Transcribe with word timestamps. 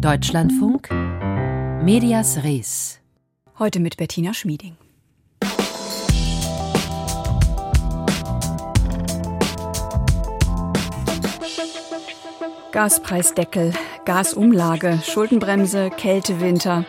Deutschlandfunk 0.00 0.90
Medias 1.82 2.44
Res. 2.44 3.00
Heute 3.58 3.80
mit 3.80 3.96
Bettina 3.96 4.34
Schmieding. 4.34 4.76
Gaspreisdeckel, 12.72 13.72
Gasumlage, 14.04 15.00
Schuldenbremse, 15.02 15.88
Kältewinter. 15.88 16.84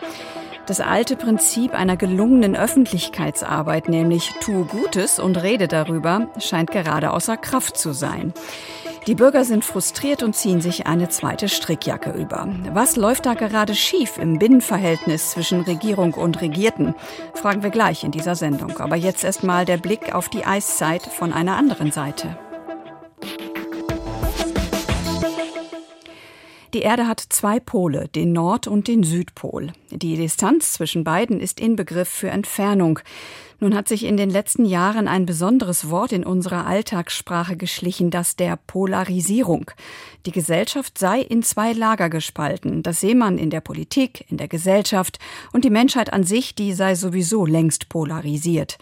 Das 0.65 0.81
alte 0.81 1.15
Prinzip 1.15 1.73
einer 1.73 1.95
gelungenen 1.95 2.57
Öffentlichkeitsarbeit, 2.57 3.87
nämlich 3.87 4.33
tue 4.41 4.65
Gutes 4.65 5.17
und 5.17 5.41
rede 5.41 5.69
darüber, 5.69 6.27
scheint 6.39 6.71
gerade 6.71 7.13
außer 7.13 7.37
Kraft 7.37 7.77
zu 7.77 7.93
sein. 7.93 8.33
Die 9.07 9.15
Bürger 9.15 9.45
sind 9.45 9.63
frustriert 9.63 10.21
und 10.21 10.35
ziehen 10.35 10.59
sich 10.59 10.85
eine 10.85 11.07
zweite 11.07 11.47
Strickjacke 11.47 12.11
über. 12.11 12.49
Was 12.73 12.97
läuft 12.97 13.25
da 13.25 13.35
gerade 13.35 13.73
schief 13.73 14.17
im 14.17 14.37
Binnenverhältnis 14.37 15.31
zwischen 15.31 15.61
Regierung 15.61 16.13
und 16.13 16.41
Regierten? 16.41 16.93
Fragen 17.33 17.63
wir 17.63 17.69
gleich 17.69 18.03
in 18.03 18.11
dieser 18.11 18.35
Sendung. 18.35 18.77
Aber 18.79 18.97
jetzt 18.97 19.23
erstmal 19.23 19.63
der 19.63 19.77
Blick 19.77 20.13
auf 20.13 20.27
die 20.27 20.45
Eiszeit 20.45 21.03
von 21.03 21.31
einer 21.31 21.55
anderen 21.55 21.93
Seite. 21.93 22.37
Die 26.77 26.83
Erde 26.83 27.07
hat 27.07 27.19
zwei 27.29 27.59
Pole, 27.59 28.07
den 28.09 28.33
Nord- 28.33 28.67
und 28.67 28.87
den 28.87 29.01
Südpol. 29.01 29.73
Die 29.89 30.15
Distanz 30.15 30.73
zwischen 30.73 31.03
beiden 31.03 31.39
ist 31.39 31.59
Inbegriff 31.59 32.07
für 32.07 32.29
Entfernung. 32.29 32.99
Nun 33.59 33.73
hat 33.73 33.87
sich 33.87 34.03
in 34.03 34.15
den 34.15 34.29
letzten 34.29 34.63
Jahren 34.63 35.07
ein 35.07 35.25
besonderes 35.25 35.89
Wort 35.89 36.11
in 36.11 36.23
unserer 36.23 36.67
Alltagssprache 36.67 37.57
geschlichen, 37.57 38.11
das 38.11 38.35
der 38.35 38.59
Polarisierung. 38.67 39.71
Die 40.27 40.31
Gesellschaft 40.31 40.99
sei 40.99 41.19
in 41.21 41.41
zwei 41.41 41.73
Lager 41.73 42.11
gespalten. 42.11 42.83
Das 42.83 42.99
sehe 42.99 43.15
man 43.15 43.39
in 43.39 43.49
der 43.49 43.61
Politik, 43.61 44.25
in 44.29 44.37
der 44.37 44.47
Gesellschaft 44.47 45.17
und 45.53 45.65
die 45.65 45.71
Menschheit 45.71 46.13
an 46.13 46.25
sich, 46.25 46.53
die 46.53 46.73
sei 46.73 46.93
sowieso 46.93 47.47
längst 47.47 47.89
polarisiert. 47.89 48.77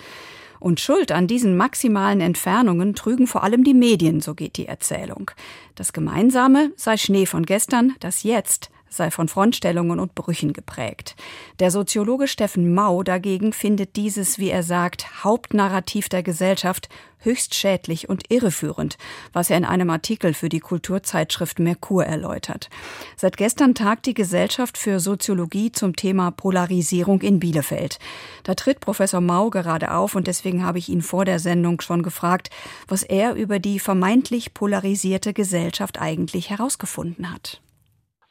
Und 0.60 0.80
Schuld 0.80 1.12
an 1.12 1.28
diesen 1.28 1.58
maximalen 1.58 2.22
Entfernungen 2.22 2.96
trügen 2.96 3.28
vor 3.28 3.44
allem 3.44 3.64
die 3.64 3.74
Medien, 3.74 4.22
so 4.22 4.34
geht 4.34 4.58
die 4.58 4.68
Erzählung. 4.68 5.32
Das 5.76 5.94
Gemeinsame 5.94 6.72
sei 6.76 6.98
Schnee 6.98 7.26
von 7.26 7.46
gestern, 7.46 7.96
das 8.00 8.24
Jetzt 8.24 8.70
sei 8.96 9.12
von 9.12 9.28
Frontstellungen 9.28 10.00
und 10.00 10.16
Brüchen 10.16 10.54
geprägt. 10.54 11.16
Der 11.60 11.72
Soziologe 11.72 12.28
Steffen 12.28 12.74
Mau 12.74 13.04
dagegen 13.04 13.54
findet 13.54 13.96
dieses, 13.96 14.40
wie 14.40 14.50
er 14.50 14.64
sagt, 14.64 15.24
Hauptnarrativ 15.24 16.10
der 16.10 16.24
Gesellschaft 16.24 16.90
höchst 17.26 17.56
schädlich 17.56 18.08
und 18.08 18.32
irreführend, 18.32 18.98
was 19.34 19.50
er 19.50 19.58
in 19.58 19.66
einem 19.66 19.90
Artikel 19.90 20.34
für 20.34 20.50
die 20.50 20.60
Kulturzeitschrift 20.60 21.60
Merkur 21.60 22.06
erläutert. 22.06 22.70
Seit 23.18 23.38
gestern 23.38 23.76
tagt 23.76 24.06
die 24.06 24.14
Gesellschaft 24.14 24.78
für 24.78 25.00
Soziologie 25.00 25.72
zum 25.72 25.96
Thema 25.96 26.32
Polarisierung 26.32 27.22
in 27.22 27.40
Bielefeld. 27.40 28.00
Da 28.44 28.54
tritt 28.54 28.80
Professor 28.80 29.22
Mau 29.22 29.50
gerade 29.50 29.92
auf 29.92 30.16
und 30.16 30.28
deswegen 30.28 30.64
habe 30.64 30.78
ich 30.78 30.90
ihn 30.90 31.02
vor 31.02 31.26
der 31.26 31.40
Sendung 31.40 31.82
schon 31.82 32.04
gefragt, 32.04 32.50
was 32.88 33.04
er 33.04 33.34
über 33.34 33.60
die 33.60 33.80
vermeintlich 33.80 34.54
polarisierte 34.54 35.34
Gesellschaft 35.34 36.00
eigentlich 36.00 36.50
herausgefunden 36.52 37.34
hat. 37.34 37.62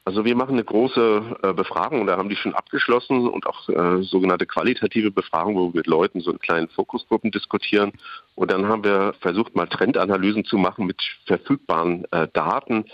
Also 0.07 0.27
wir 0.27 0.37
machen 0.37 0.53
eine 0.53 0.65
große 0.65 1.39
äh, 1.43 1.53
Befragung, 1.55 2.07
da 2.07 2.19
haben 2.19 2.29
die 2.29 2.37
schon 2.37 2.55
abgeschlossen 2.55 3.27
und 3.27 3.47
auch 3.47 3.69
äh, 3.71 4.03
sogenannte 4.03 4.45
qualitative 4.45 5.11
Befragung, 5.11 5.57
wo 5.57 5.73
wir 5.73 5.79
mit 5.79 5.87
Leuten 5.87 6.21
so 6.21 6.31
in 6.31 6.39
kleinen 6.39 6.69
Fokusgruppen 6.69 7.31
diskutieren. 7.31 7.93
Und 8.35 8.51
dann 8.51 8.69
haben 8.69 8.85
wir 8.85 9.15
versucht, 9.21 9.57
mal 9.57 9.67
Trendanalysen 9.67 10.45
zu 10.45 10.59
machen 10.59 10.85
mit 10.85 11.01
verfügbaren 11.25 12.05
äh, 12.11 12.29
Daten 12.35 12.85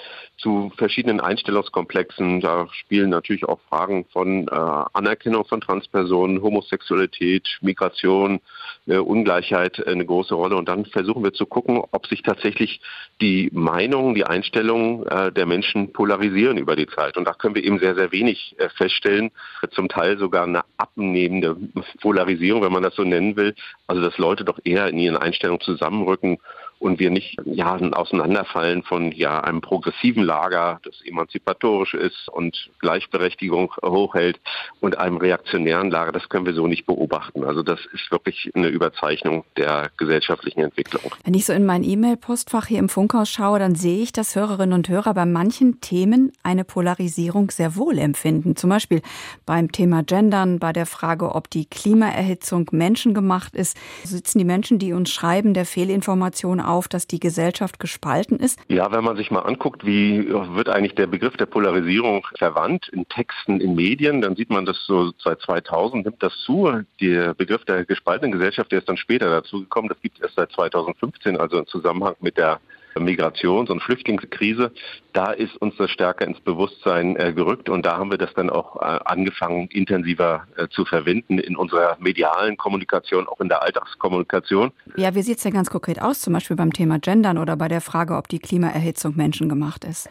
zu 0.40 0.72
verschiedenen 0.76 1.20
Einstellungskomplexen. 1.20 2.40
Da 2.40 2.68
spielen 2.72 3.10
natürlich 3.10 3.44
auch 3.44 3.60
Fragen 3.68 4.06
von 4.12 4.48
äh, 4.48 4.50
Anerkennung 4.52 5.44
von 5.44 5.60
Transpersonen, 5.60 6.42
Homosexualität, 6.42 7.58
Migration, 7.60 8.40
äh, 8.86 8.96
Ungleichheit 8.96 9.86
eine 9.86 10.06
große 10.06 10.34
Rolle. 10.34 10.56
Und 10.56 10.68
dann 10.68 10.86
versuchen 10.86 11.24
wir 11.24 11.32
zu 11.32 11.46
gucken, 11.46 11.82
ob 11.90 12.06
sich 12.06 12.22
tatsächlich 12.22 12.80
die 13.20 13.50
Meinungen, 13.52 14.14
die 14.14 14.24
Einstellungen 14.24 15.06
äh, 15.06 15.32
der 15.32 15.46
Menschen 15.46 15.92
polarisieren 15.92 16.56
über 16.56 16.76
die 16.76 16.86
Zeit. 16.86 17.00
Zeit. 17.00 17.16
Und 17.16 17.24
da 17.24 17.32
können 17.32 17.54
wir 17.54 17.64
eben 17.64 17.78
sehr, 17.78 17.94
sehr 17.94 18.12
wenig 18.12 18.54
äh, 18.58 18.68
feststellen. 18.68 19.30
Zum 19.72 19.88
Teil 19.88 20.18
sogar 20.18 20.44
eine 20.44 20.62
abnehmende 20.76 21.56
Polarisierung, 22.00 22.62
wenn 22.62 22.72
man 22.72 22.82
das 22.82 22.94
so 22.94 23.04
nennen 23.04 23.36
will. 23.36 23.54
Also 23.86 24.02
dass 24.02 24.18
Leute 24.18 24.44
doch 24.44 24.58
eher 24.64 24.88
in 24.88 24.98
ihren 24.98 25.16
Einstellungen 25.16 25.60
zusammenrücken 25.60 26.38
und 26.80 26.98
wir 26.98 27.10
nicht 27.10 27.36
ja 27.44 27.74
ein 27.74 27.94
Auseinanderfallen 27.94 28.82
von 28.82 29.12
ja 29.12 29.40
einem 29.40 29.60
progressiven 29.60 30.24
Lager, 30.24 30.80
das 30.82 30.94
emanzipatorisch 31.04 31.94
ist 31.94 32.28
und 32.32 32.70
Gleichberechtigung 32.80 33.72
hochhält 33.84 34.40
und 34.80 34.98
einem 34.98 35.18
reaktionären 35.18 35.90
Lager, 35.90 36.10
das 36.10 36.28
können 36.28 36.46
wir 36.46 36.54
so 36.54 36.66
nicht 36.66 36.86
beobachten. 36.86 37.44
Also 37.44 37.62
das 37.62 37.80
ist 37.92 38.10
wirklich 38.10 38.50
eine 38.54 38.68
Überzeichnung 38.68 39.44
der 39.56 39.90
gesellschaftlichen 39.98 40.60
Entwicklung. 40.60 41.14
Wenn 41.22 41.34
ich 41.34 41.44
so 41.44 41.52
in 41.52 41.66
mein 41.66 41.84
E-Mail-Postfach 41.84 42.66
hier 42.66 42.78
im 42.78 42.88
Funkhaus 42.88 43.28
schaue, 43.28 43.58
dann 43.58 43.74
sehe 43.74 44.02
ich, 44.02 44.12
dass 44.12 44.34
Hörerinnen 44.34 44.72
und 44.72 44.88
Hörer 44.88 45.12
bei 45.12 45.26
manchen 45.26 45.80
Themen 45.82 46.32
eine 46.42 46.64
Polarisierung 46.64 47.50
sehr 47.50 47.76
wohl 47.76 47.98
empfinden. 47.98 48.56
Zum 48.56 48.70
Beispiel 48.70 49.02
beim 49.44 49.70
Thema 49.70 50.02
Gendern, 50.02 50.58
bei 50.58 50.72
der 50.72 50.86
Frage, 50.86 51.34
ob 51.34 51.50
die 51.50 51.66
Klimaerhitzung 51.66 52.68
menschengemacht 52.72 53.54
ist, 53.54 53.76
sitzen 54.02 54.38
die 54.38 54.44
Menschen, 54.46 54.78
die 54.78 54.94
uns 54.94 55.10
schreiben, 55.10 55.52
der 55.52 55.66
Fehlinformation 55.66 56.58
auf, 56.70 56.88
dass 56.88 57.06
die 57.06 57.20
Gesellschaft 57.20 57.78
gespalten 57.78 58.38
ist? 58.38 58.58
Ja, 58.68 58.90
wenn 58.92 59.04
man 59.04 59.16
sich 59.16 59.30
mal 59.30 59.40
anguckt, 59.40 59.84
wie 59.84 60.28
wird 60.28 60.68
eigentlich 60.68 60.94
der 60.94 61.06
Begriff 61.06 61.36
der 61.36 61.46
Polarisierung 61.46 62.26
verwandt 62.38 62.88
in 62.88 63.08
Texten, 63.08 63.60
in 63.60 63.74
Medien, 63.74 64.20
dann 64.20 64.36
sieht 64.36 64.50
man 64.50 64.64
das 64.64 64.78
so 64.86 65.12
seit 65.18 65.40
2000 65.40 66.04
nimmt 66.04 66.22
das 66.22 66.32
zu. 66.44 66.82
Der 67.00 67.34
Begriff 67.34 67.64
der 67.64 67.84
gespaltenen 67.84 68.32
Gesellschaft, 68.32 68.72
der 68.72 68.80
ist 68.80 68.88
dann 68.88 68.96
später 68.96 69.30
dazu 69.30 69.60
gekommen. 69.60 69.88
Das 69.88 70.00
gibt 70.00 70.16
es 70.16 70.22
erst 70.22 70.36
seit 70.36 70.52
2015, 70.52 71.36
also 71.36 71.58
im 71.58 71.66
Zusammenhang 71.66 72.14
mit 72.20 72.36
der 72.36 72.60
Migrations- 72.96 73.70
und 73.70 73.82
Flüchtlingskrise, 73.82 74.72
da 75.12 75.32
ist 75.32 75.56
uns 75.56 75.76
das 75.76 75.90
stärker 75.90 76.26
ins 76.26 76.40
Bewusstsein 76.40 77.16
äh, 77.16 77.32
gerückt 77.32 77.68
und 77.68 77.84
da 77.84 77.96
haben 77.96 78.10
wir 78.10 78.18
das 78.18 78.32
dann 78.34 78.50
auch 78.50 78.76
äh, 78.76 78.98
angefangen, 79.04 79.68
intensiver 79.68 80.46
äh, 80.56 80.68
zu 80.68 80.84
verwenden 80.84 81.38
in 81.38 81.56
unserer 81.56 81.96
medialen 82.00 82.56
Kommunikation, 82.56 83.26
auch 83.28 83.40
in 83.40 83.48
der 83.48 83.62
Alltagskommunikation. 83.62 84.72
Ja, 84.96 85.14
wie 85.14 85.22
sieht 85.22 85.38
es 85.38 85.42
denn 85.42 85.52
ganz 85.52 85.70
konkret 85.70 86.00
aus, 86.00 86.20
zum 86.20 86.32
Beispiel 86.32 86.56
beim 86.56 86.72
Thema 86.72 86.98
Gendern 86.98 87.38
oder 87.38 87.56
bei 87.56 87.68
der 87.68 87.80
Frage, 87.80 88.16
ob 88.16 88.28
die 88.28 88.38
Klimaerhitzung 88.38 89.16
menschengemacht 89.16 89.84
ist? 89.84 90.08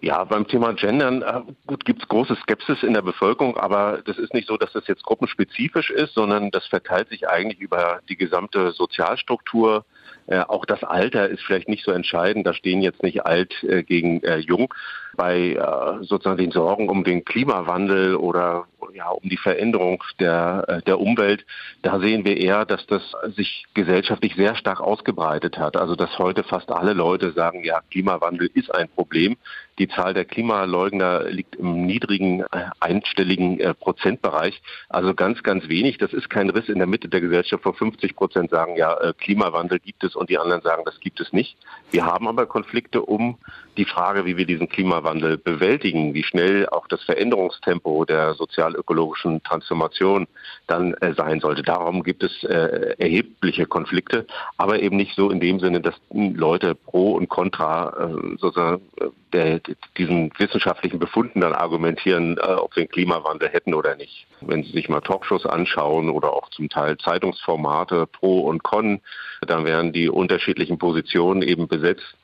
Ja, 0.00 0.24
beim 0.24 0.46
Thema 0.46 0.74
Gendern, 0.74 1.22
äh, 1.22 1.40
gut, 1.66 1.84
gibt 1.84 2.02
es 2.02 2.08
große 2.08 2.36
Skepsis 2.36 2.82
in 2.82 2.92
der 2.92 3.02
Bevölkerung, 3.02 3.56
aber 3.56 4.02
das 4.04 4.18
ist 4.18 4.34
nicht 4.34 4.46
so, 4.46 4.56
dass 4.56 4.72
das 4.72 4.86
jetzt 4.86 5.02
gruppenspezifisch 5.02 5.90
ist, 5.90 6.14
sondern 6.14 6.50
das 6.50 6.66
verteilt 6.66 7.08
sich 7.08 7.28
eigentlich 7.28 7.60
über 7.60 8.00
die 8.08 8.16
gesamte 8.16 8.72
Sozialstruktur 8.72 9.84
äh, 10.26 10.40
auch 10.40 10.64
das 10.64 10.82
Alter 10.82 11.28
ist 11.28 11.42
vielleicht 11.42 11.68
nicht 11.68 11.84
so 11.84 11.92
entscheidend. 11.92 12.46
Da 12.46 12.54
stehen 12.54 12.82
jetzt 12.82 13.02
nicht 13.02 13.24
alt 13.24 13.62
äh, 13.62 13.82
gegen 13.82 14.22
äh, 14.22 14.38
jung. 14.38 14.72
Bei 15.16 15.52
äh, 15.52 16.04
sozusagen 16.04 16.38
den 16.38 16.50
Sorgen 16.50 16.88
um 16.88 17.04
den 17.04 17.24
Klimawandel 17.24 18.16
oder 18.16 18.66
ja, 18.94 19.08
um 19.08 19.28
die 19.28 19.36
Veränderung 19.36 20.02
der, 20.18 20.64
äh, 20.68 20.82
der 20.82 21.00
Umwelt, 21.00 21.44
da 21.82 22.00
sehen 22.00 22.24
wir 22.24 22.36
eher, 22.36 22.64
dass 22.64 22.86
das 22.86 23.02
sich 23.36 23.66
gesellschaftlich 23.74 24.34
sehr 24.36 24.56
stark 24.56 24.80
ausgebreitet 24.80 25.58
hat. 25.58 25.76
Also 25.76 25.94
dass 25.96 26.18
heute 26.18 26.44
fast 26.44 26.70
alle 26.70 26.92
Leute 26.92 27.32
sagen, 27.32 27.64
ja, 27.64 27.80
Klimawandel 27.90 28.50
ist 28.54 28.74
ein 28.74 28.88
Problem. 28.88 29.36
Die 29.78 29.88
Zahl 29.88 30.14
der 30.14 30.24
Klimaleugner 30.24 31.24
liegt 31.24 31.56
im 31.56 31.84
niedrigen 31.84 32.40
äh, 32.40 32.70
einstelligen 32.80 33.60
äh, 33.60 33.74
Prozentbereich, 33.74 34.62
also 34.88 35.14
ganz, 35.14 35.42
ganz 35.42 35.68
wenig. 35.68 35.98
Das 35.98 36.14
ist 36.14 36.30
kein 36.30 36.48
Riss 36.48 36.68
in 36.68 36.78
der 36.78 36.86
Mitte 36.86 37.08
der 37.08 37.20
Gesellschaft, 37.20 37.64
wo 37.66 37.72
50 37.72 38.16
Prozent 38.16 38.50
sagen, 38.50 38.76
ja, 38.76 38.94
äh, 38.98 39.12
Klimawandel 39.12 39.78
gibt 39.78 40.02
es 40.04 40.16
und 40.16 40.30
die 40.30 40.38
anderen 40.38 40.62
sagen, 40.62 40.82
das 40.86 40.98
gibt 41.00 41.20
es 41.20 41.32
nicht. 41.32 41.58
Wir 41.90 42.06
haben 42.06 42.26
aber 42.26 42.46
Konflikte 42.46 43.02
um 43.02 43.36
die 43.76 43.84
Frage, 43.84 44.24
wie 44.26 44.36
wir 44.36 44.46
diesen 44.46 44.68
Klimawandel 44.68 45.36
bewältigen, 45.36 46.14
wie 46.14 46.22
schnell 46.22 46.68
auch 46.68 46.86
das 46.88 47.02
Veränderungstempo 47.04 48.04
der 48.04 48.34
sozial-ökologischen 48.34 49.42
Transformation 49.42 50.26
dann 50.66 50.94
äh, 50.94 51.14
sein 51.14 51.40
sollte. 51.40 51.62
Darum 51.62 52.02
gibt 52.02 52.22
es 52.22 52.44
äh, 52.44 52.94
erhebliche 52.98 53.66
Konflikte, 53.66 54.26
aber 54.56 54.80
eben 54.80 54.96
nicht 54.96 55.14
so 55.14 55.30
in 55.30 55.40
dem 55.40 55.60
Sinne, 55.60 55.80
dass 55.80 55.94
Leute 56.10 56.74
pro 56.74 57.12
und 57.12 57.28
contra 57.28 57.88
äh, 57.90 58.36
sozusagen 58.38 58.82
äh, 59.00 59.06
der, 59.32 59.60
diesen 59.96 60.30
wissenschaftlichen 60.38 60.98
Befunden 60.98 61.40
dann 61.40 61.52
argumentieren, 61.52 62.38
äh, 62.38 62.52
ob 62.52 62.74
wir 62.76 62.84
den 62.84 62.90
Klimawandel 62.90 63.48
hätten 63.48 63.74
oder 63.74 63.96
nicht. 63.96 64.26
Wenn 64.40 64.62
Sie 64.62 64.72
sich 64.72 64.88
mal 64.88 65.00
Talkshows 65.00 65.46
anschauen 65.46 66.10
oder 66.10 66.32
auch 66.32 66.48
zum 66.50 66.68
Teil 66.68 66.96
Zeitungsformate 66.98 68.06
pro 68.06 68.40
und 68.40 68.62
con, 68.62 69.00
dann 69.46 69.64
werden 69.64 69.92
die 69.92 70.08
unterschiedlichen 70.08 70.78
Positionen 70.78 71.42
eben 71.42 71.68
besetzt 71.68 72.16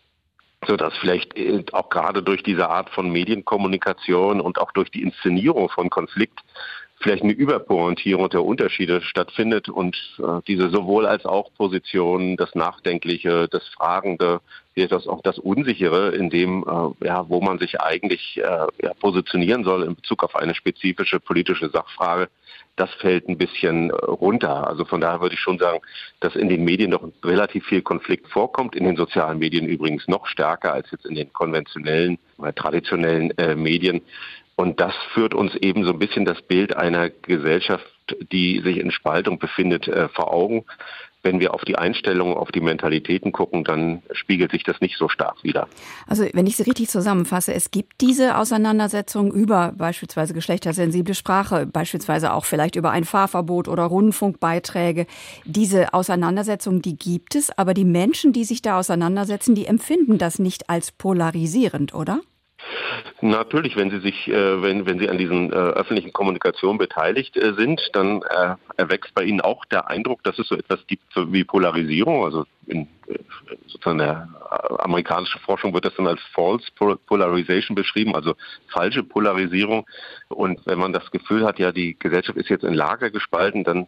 so 0.66 0.76
dass 0.76 0.96
vielleicht 0.98 1.36
äh, 1.36 1.64
auch 1.72 1.88
gerade 1.88 2.22
durch 2.22 2.42
diese 2.42 2.68
Art 2.68 2.90
von 2.90 3.10
Medienkommunikation 3.10 4.40
und 4.40 4.58
auch 4.58 4.72
durch 4.72 4.90
die 4.90 5.02
Inszenierung 5.02 5.68
von 5.68 5.90
Konflikt 5.90 6.40
vielleicht 7.02 7.22
eine 7.22 7.32
Überpointierung 7.32 8.28
der 8.30 8.44
Unterschiede 8.44 9.02
stattfindet 9.02 9.68
und 9.68 9.96
äh, 10.18 10.40
diese 10.46 10.70
sowohl 10.70 11.06
als 11.06 11.24
auch 11.26 11.52
Positionen, 11.54 12.36
das 12.36 12.54
Nachdenkliche, 12.54 13.48
das 13.48 13.66
Fragende, 13.68 14.40
das 14.74 15.06
auch 15.06 15.22
das 15.22 15.38
Unsichere, 15.38 16.10
in 16.10 16.30
dem, 16.30 16.64
äh, 16.66 17.06
ja, 17.06 17.28
wo 17.28 17.40
man 17.40 17.58
sich 17.58 17.80
eigentlich 17.80 18.38
äh, 18.38 18.66
ja, 18.82 18.94
positionieren 19.00 19.64
soll 19.64 19.82
in 19.82 19.96
Bezug 19.96 20.22
auf 20.24 20.36
eine 20.36 20.54
spezifische 20.54 21.20
politische 21.20 21.68
Sachfrage, 21.68 22.28
das 22.76 22.92
fällt 22.94 23.28
ein 23.28 23.36
bisschen 23.36 23.90
äh, 23.90 23.94
runter. 23.94 24.66
Also 24.66 24.84
von 24.84 25.00
daher 25.00 25.20
würde 25.20 25.34
ich 25.34 25.40
schon 25.40 25.58
sagen, 25.58 25.80
dass 26.20 26.36
in 26.36 26.48
den 26.48 26.64
Medien 26.64 26.90
doch 26.90 27.06
relativ 27.22 27.66
viel 27.66 27.82
Konflikt 27.82 28.28
vorkommt, 28.28 28.74
in 28.74 28.84
den 28.84 28.96
sozialen 28.96 29.38
Medien 29.38 29.66
übrigens 29.66 30.08
noch 30.08 30.26
stärker 30.26 30.72
als 30.72 30.90
jetzt 30.90 31.06
in 31.06 31.14
den 31.14 31.32
konventionellen 31.32 32.18
traditionellen 32.56 33.30
äh, 33.38 33.54
Medien. 33.54 34.00
Und 34.62 34.78
das 34.78 34.94
führt 35.12 35.34
uns 35.34 35.56
eben 35.56 35.82
so 35.82 35.90
ein 35.90 35.98
bisschen 35.98 36.24
das 36.24 36.40
Bild 36.40 36.76
einer 36.76 37.10
Gesellschaft, 37.10 37.84
die 38.30 38.60
sich 38.60 38.76
in 38.76 38.92
Spaltung 38.92 39.40
befindet, 39.40 39.88
äh, 39.88 40.08
vor 40.08 40.32
Augen. 40.32 40.64
Wenn 41.24 41.40
wir 41.40 41.52
auf 41.52 41.62
die 41.62 41.74
Einstellungen, 41.74 42.36
auf 42.36 42.52
die 42.52 42.60
Mentalitäten 42.60 43.32
gucken, 43.32 43.64
dann 43.64 44.04
spiegelt 44.12 44.52
sich 44.52 44.62
das 44.62 44.80
nicht 44.80 44.98
so 44.98 45.08
stark 45.08 45.42
wider. 45.42 45.66
Also 46.06 46.28
wenn 46.32 46.46
ich 46.46 46.56
Sie 46.56 46.62
richtig 46.62 46.90
zusammenfasse, 46.90 47.52
es 47.52 47.72
gibt 47.72 48.00
diese 48.00 48.38
Auseinandersetzung 48.38 49.32
über 49.32 49.72
beispielsweise 49.76 50.32
geschlechtersensible 50.32 51.14
Sprache, 51.14 51.66
beispielsweise 51.66 52.32
auch 52.32 52.44
vielleicht 52.44 52.76
über 52.76 52.92
ein 52.92 53.02
Fahrverbot 53.04 53.66
oder 53.66 53.82
Rundfunkbeiträge. 53.82 55.06
Diese 55.44 55.92
Auseinandersetzung, 55.92 56.82
die 56.82 56.96
gibt 56.96 57.34
es, 57.34 57.50
aber 57.58 57.74
die 57.74 57.84
Menschen, 57.84 58.32
die 58.32 58.44
sich 58.44 58.62
da 58.62 58.78
auseinandersetzen, 58.78 59.56
die 59.56 59.66
empfinden 59.66 60.18
das 60.18 60.38
nicht 60.38 60.70
als 60.70 60.92
polarisierend, 60.92 61.94
oder? 61.94 62.20
Natürlich, 63.20 63.76
wenn 63.76 63.90
Sie 63.90 64.00
sich, 64.00 64.28
äh, 64.28 64.62
wenn, 64.62 64.86
wenn 64.86 64.98
Sie 64.98 65.08
an 65.08 65.18
diesen 65.18 65.52
äh, 65.52 65.54
öffentlichen 65.54 66.12
Kommunikation 66.12 66.78
beteiligt 66.78 67.36
äh, 67.36 67.54
sind, 67.54 67.80
dann 67.92 68.22
erwächst 68.76 69.14
bei 69.14 69.24
Ihnen 69.24 69.40
auch 69.40 69.64
der 69.66 69.88
Eindruck, 69.88 70.22
dass 70.22 70.38
es 70.38 70.48
so 70.48 70.56
etwas 70.56 70.86
gibt 70.86 71.04
wie 71.14 71.44
Polarisierung. 71.44 72.24
Also 72.24 72.44
in 72.66 72.88
sozusagen 73.66 73.98
der 73.98 74.28
amerikanischen 74.78 75.40
Forschung 75.40 75.74
wird 75.74 75.84
das 75.84 75.94
dann 75.96 76.06
als 76.06 76.20
False 76.32 76.66
Polarization 77.06 77.74
beschrieben, 77.74 78.14
also 78.14 78.34
falsche 78.68 79.02
Polarisierung. 79.02 79.86
Und 80.28 80.64
wenn 80.66 80.78
man 80.78 80.92
das 80.92 81.10
Gefühl 81.10 81.44
hat, 81.44 81.58
ja, 81.58 81.72
die 81.72 81.98
Gesellschaft 81.98 82.38
ist 82.38 82.48
jetzt 82.48 82.64
in 82.64 82.74
Lager 82.74 83.10
gespalten, 83.10 83.64
dann 83.64 83.86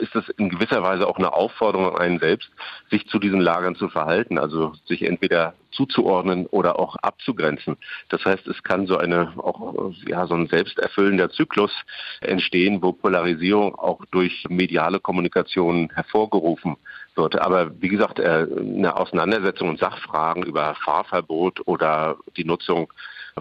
ist 0.00 0.14
es 0.16 0.28
in 0.30 0.48
gewisser 0.48 0.82
Weise 0.82 1.06
auch 1.06 1.18
eine 1.18 1.32
Aufforderung 1.32 1.94
an 1.94 2.00
einen 2.00 2.18
selbst, 2.18 2.50
sich 2.90 3.06
zu 3.06 3.18
diesen 3.18 3.40
Lagern 3.40 3.76
zu 3.76 3.88
verhalten, 3.88 4.38
also 4.38 4.72
sich 4.86 5.02
entweder 5.02 5.54
zuzuordnen 5.70 6.46
oder 6.46 6.78
auch 6.78 6.96
abzugrenzen. 6.96 7.76
Das 8.08 8.24
heißt, 8.24 8.46
es 8.48 8.62
kann 8.62 8.86
so 8.86 8.96
eine 8.96 9.32
auch 9.36 9.92
ja 10.06 10.26
so 10.26 10.34
ein 10.34 10.48
selbsterfüllender 10.48 11.30
Zyklus 11.30 11.72
entstehen, 12.20 12.82
wo 12.82 12.92
Polarisierung 12.92 13.74
auch 13.76 14.04
durch 14.10 14.44
mediale 14.48 15.00
Kommunikation 15.00 15.90
hervorgerufen 15.94 16.76
wird. 17.14 17.40
Aber 17.40 17.80
wie 17.80 17.88
gesagt, 17.88 18.18
äh, 18.18 18.46
eine 18.60 18.96
Auseinandersetzung 18.96 19.68
und 19.68 19.78
Sachfragen 19.78 20.42
über 20.42 20.74
Fahrverbot 20.74 21.66
oder 21.66 22.16
die 22.36 22.44
Nutzung 22.44 22.92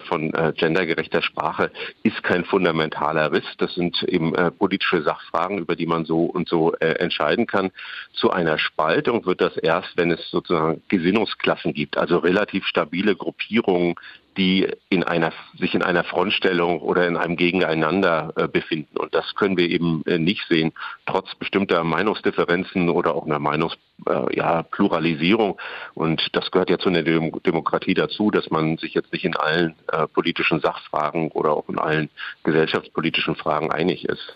von 0.08 0.34
äh, 0.34 0.54
gendergerechter 0.56 1.22
Sprache 1.22 1.72
ist 2.04 2.22
kein 2.24 2.46
fundamentaler 2.46 3.32
Riss. 3.32 3.46
Das 3.58 3.74
sind 3.76 4.02
eben 4.04 4.36
äh, 4.36 4.52
politische 4.52 5.02
Sachfragen, 5.02 5.58
über 5.58 5.76
die 5.76 5.86
man 5.86 6.06
so 6.06 6.26
und 6.26 6.48
so 6.48 6.74
äh, 6.74 6.94
entscheiden 7.00 7.48
kann. 7.48 7.72
Zu 8.14 8.32
einer 8.32 8.58
Spaltung 8.58 9.26
wird 9.26 9.42
das 9.42 9.58
erst, 9.58 9.96
wenn 9.98 10.12
es 10.12 10.30
sozusagen 10.30 10.82
Gesinnungsklassen 10.88 11.74
gibt, 11.74 11.98
also 11.98 12.18
relativ 12.18 12.66
stabile 12.66 13.16
Gruppierungen, 13.16 13.96
die 14.38 14.68
in 14.90 15.04
einer, 15.04 15.32
sich 15.58 15.76
in 15.76 15.84
einer 15.84 16.04
Frontstellung 16.04 16.80
oder 16.80 17.08
in 17.08 17.18
einem 17.18 17.36
Gegeneinander 17.36 18.34
äh, 18.36 18.48
befinden. 18.48 18.98
Und 18.98 19.14
das 19.14 19.36
können 19.36 19.58
wir 19.58 19.70
eben 19.70 20.04
äh, 20.06 20.18
nicht 20.18 20.48
sehen, 20.48 20.72
trotz 21.06 21.36
bestimmter 21.36 21.84
Meinungsdifferenzen 21.84 22.90
oder 22.90 23.16
auch 23.16 23.26
einer 23.26 23.40
Meinungspluralisierung. 23.40 25.52
Äh, 25.52 25.56
ja, 25.56 25.92
Und 25.94 26.30
das 26.34 26.52
gehört 26.52 26.70
ja 26.70 26.78
zu 26.78 26.90
einer 26.90 27.04
Dem 27.04 27.32
Demokratie 27.44 27.94
dazu, 27.94 28.32
dass 28.32 28.50
man 28.50 28.78
sich 28.78 28.94
jetzt 28.94 29.12
nicht 29.12 29.26
in 29.26 29.36
allen 29.36 29.76
äh, 29.92 30.08
politischen 30.08 30.62
Sachfragen 30.62 31.30
oder 31.32 31.52
auch 31.52 31.68
in 31.70 31.80
allen 31.80 32.10
gesellschaftspolitischen 32.44 33.36
Fragen 33.36 33.72
einig 33.72 34.06
ist. 34.06 34.36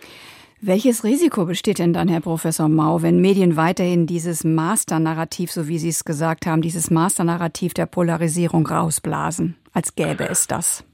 Welches 0.65 1.03
Risiko 1.03 1.43
besteht 1.43 1.79
denn 1.79 1.91
dann, 1.91 2.07
Herr 2.07 2.21
Professor 2.21 2.69
Mau, 2.69 3.01
wenn 3.01 3.19
Medien 3.19 3.57
weiterhin 3.57 4.07
dieses 4.07 4.45
Master-Narrativ, 4.45 5.51
so 5.51 5.67
wie 5.67 5.77
Sie 5.77 5.89
es 5.89 6.05
gesagt 6.05 6.45
haben, 6.45 6.61
dieses 6.61 6.89
Master-Narrativ 6.89 7.73
der 7.73 7.85
Polarisierung 7.85 8.65
rausblasen, 8.65 9.57
als 9.73 9.95
gäbe 9.95 10.27
es 10.29 10.47
das? 10.47 10.85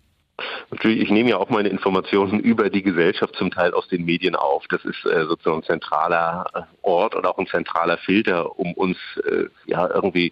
Natürlich, 0.72 1.02
ich 1.02 1.10
nehme 1.10 1.32
ja 1.32 1.38
auch 1.38 1.50
meine 1.50 1.70
Informationen 1.70 2.40
über 2.40 2.70
die 2.70 2.84
Gesellschaft 2.84 3.36
zum 3.36 3.52
Teil 3.52 3.74
aus 3.74 3.88
den 3.90 4.06
Medien 4.06 4.36
auf. 4.36 4.64
Das 4.70 4.84
ist 4.86 5.06
äh, 5.06 5.26
sozusagen 5.26 5.58
ein 5.58 5.64
zentraler 5.64 6.46
äh, 6.54 6.62
Ort 6.82 7.16
und 7.16 7.26
auch 7.26 7.38
ein 7.38 7.48
zentraler 7.48 7.98
Filter, 7.98 8.58
um 8.58 8.74
uns 8.74 8.98
äh, 9.26 9.46
ja 9.66 9.90
irgendwie 9.94 10.32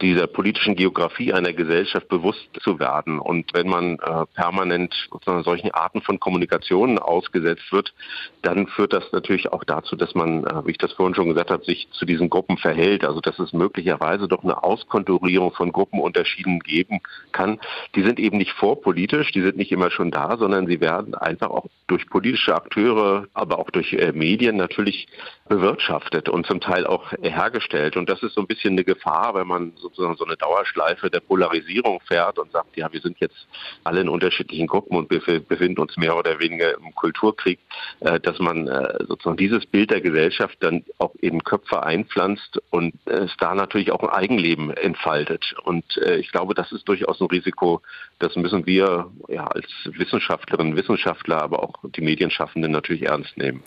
dieser 0.00 0.26
politischen 0.26 0.76
Geografie 0.76 1.32
einer 1.32 1.52
Gesellschaft 1.52 2.08
bewusst 2.08 2.48
zu 2.60 2.78
werden. 2.78 3.18
Und 3.18 3.52
wenn 3.54 3.68
man 3.68 3.98
äh, 3.98 4.26
permanent 4.34 4.94
solchen 5.24 5.70
Arten 5.72 6.02
von 6.02 6.20
Kommunikationen 6.20 6.98
ausgesetzt 6.98 7.72
wird, 7.72 7.94
dann 8.42 8.66
führt 8.66 8.92
das 8.92 9.10
natürlich 9.12 9.50
auch 9.52 9.64
dazu, 9.64 9.96
dass 9.96 10.14
man, 10.14 10.44
äh, 10.44 10.66
wie 10.66 10.72
ich 10.72 10.78
das 10.78 10.92
vorhin 10.92 11.14
schon 11.14 11.28
gesagt 11.28 11.50
habe, 11.50 11.64
sich 11.64 11.88
zu 11.92 12.04
diesen 12.04 12.28
Gruppen 12.28 12.58
verhält. 12.58 13.04
Also 13.04 13.20
dass 13.20 13.38
es 13.38 13.52
möglicherweise 13.52 14.28
doch 14.28 14.44
eine 14.44 14.62
Auskonturierung 14.62 15.52
von 15.52 15.72
Gruppenunterschieden 15.72 16.60
geben 16.60 17.00
kann. 17.32 17.58
Die 17.94 18.02
sind 18.02 18.20
eben 18.20 18.36
nicht 18.36 18.52
vorpolitisch, 18.52 19.32
die 19.32 19.42
sind 19.42 19.56
nicht 19.56 19.72
immer 19.72 19.90
schon 19.90 20.10
da, 20.10 20.36
sondern 20.36 20.66
sie 20.66 20.80
werden 20.80 21.14
einfach 21.14 21.50
auch 21.50 21.66
durch 21.86 22.08
politische 22.08 22.54
Akteure, 22.54 23.28
aber 23.32 23.58
auch 23.58 23.70
durch 23.70 23.94
äh, 23.94 24.12
Medien 24.12 24.56
natürlich 24.56 25.06
bewirtschaftet 25.48 26.28
und 26.28 26.46
zum 26.46 26.60
Teil 26.60 26.86
auch 26.86 27.12
hergestellt. 27.22 27.96
Und 27.96 28.10
das 28.10 28.22
ist 28.22 28.34
so 28.34 28.40
ein 28.40 28.46
bisschen 28.46 28.72
eine 28.72 28.84
Gefahr, 28.84 29.34
wenn 29.34 29.46
man 29.46 29.72
sozusagen 29.86 30.16
so 30.16 30.24
eine 30.24 30.36
Dauerschleife 30.36 31.10
der 31.10 31.20
Polarisierung 31.20 32.00
fährt 32.00 32.38
und 32.38 32.50
sagt, 32.52 32.76
ja, 32.76 32.92
wir 32.92 33.00
sind 33.00 33.18
jetzt 33.20 33.46
alle 33.84 34.00
in 34.00 34.08
unterschiedlichen 34.08 34.66
Gruppen 34.66 34.96
und 34.96 35.08
befinden 35.08 35.80
uns 35.80 35.96
mehr 35.96 36.16
oder 36.16 36.38
weniger 36.38 36.76
im 36.76 36.94
Kulturkrieg, 36.94 37.58
äh, 38.00 38.18
dass 38.20 38.38
man 38.38 38.68
äh, 38.68 39.04
sozusagen 39.06 39.36
dieses 39.36 39.66
Bild 39.66 39.90
der 39.90 40.00
Gesellschaft 40.00 40.56
dann 40.60 40.84
auch 40.98 41.14
in 41.20 41.44
Köpfe 41.44 41.82
einpflanzt 41.82 42.60
und 42.70 42.94
es 43.06 43.30
da 43.38 43.54
natürlich 43.54 43.92
auch 43.92 44.02
ein 44.02 44.10
Eigenleben 44.10 44.70
entfaltet. 44.70 45.54
Und 45.64 45.84
äh, 45.98 46.16
ich 46.16 46.30
glaube, 46.32 46.54
das 46.54 46.72
ist 46.72 46.88
durchaus 46.88 47.20
ein 47.20 47.26
Risiko, 47.26 47.82
das 48.18 48.34
müssen 48.36 48.66
wir 48.66 49.10
ja 49.28 49.46
als 49.46 49.66
Wissenschaftlerinnen 49.84 50.76
Wissenschaftler, 50.76 51.42
aber 51.42 51.62
auch 51.62 51.74
die 51.96 52.00
Medienschaffenden 52.00 52.72
natürlich 52.72 53.02
ernst 53.02 53.36
nehmen. 53.36 53.62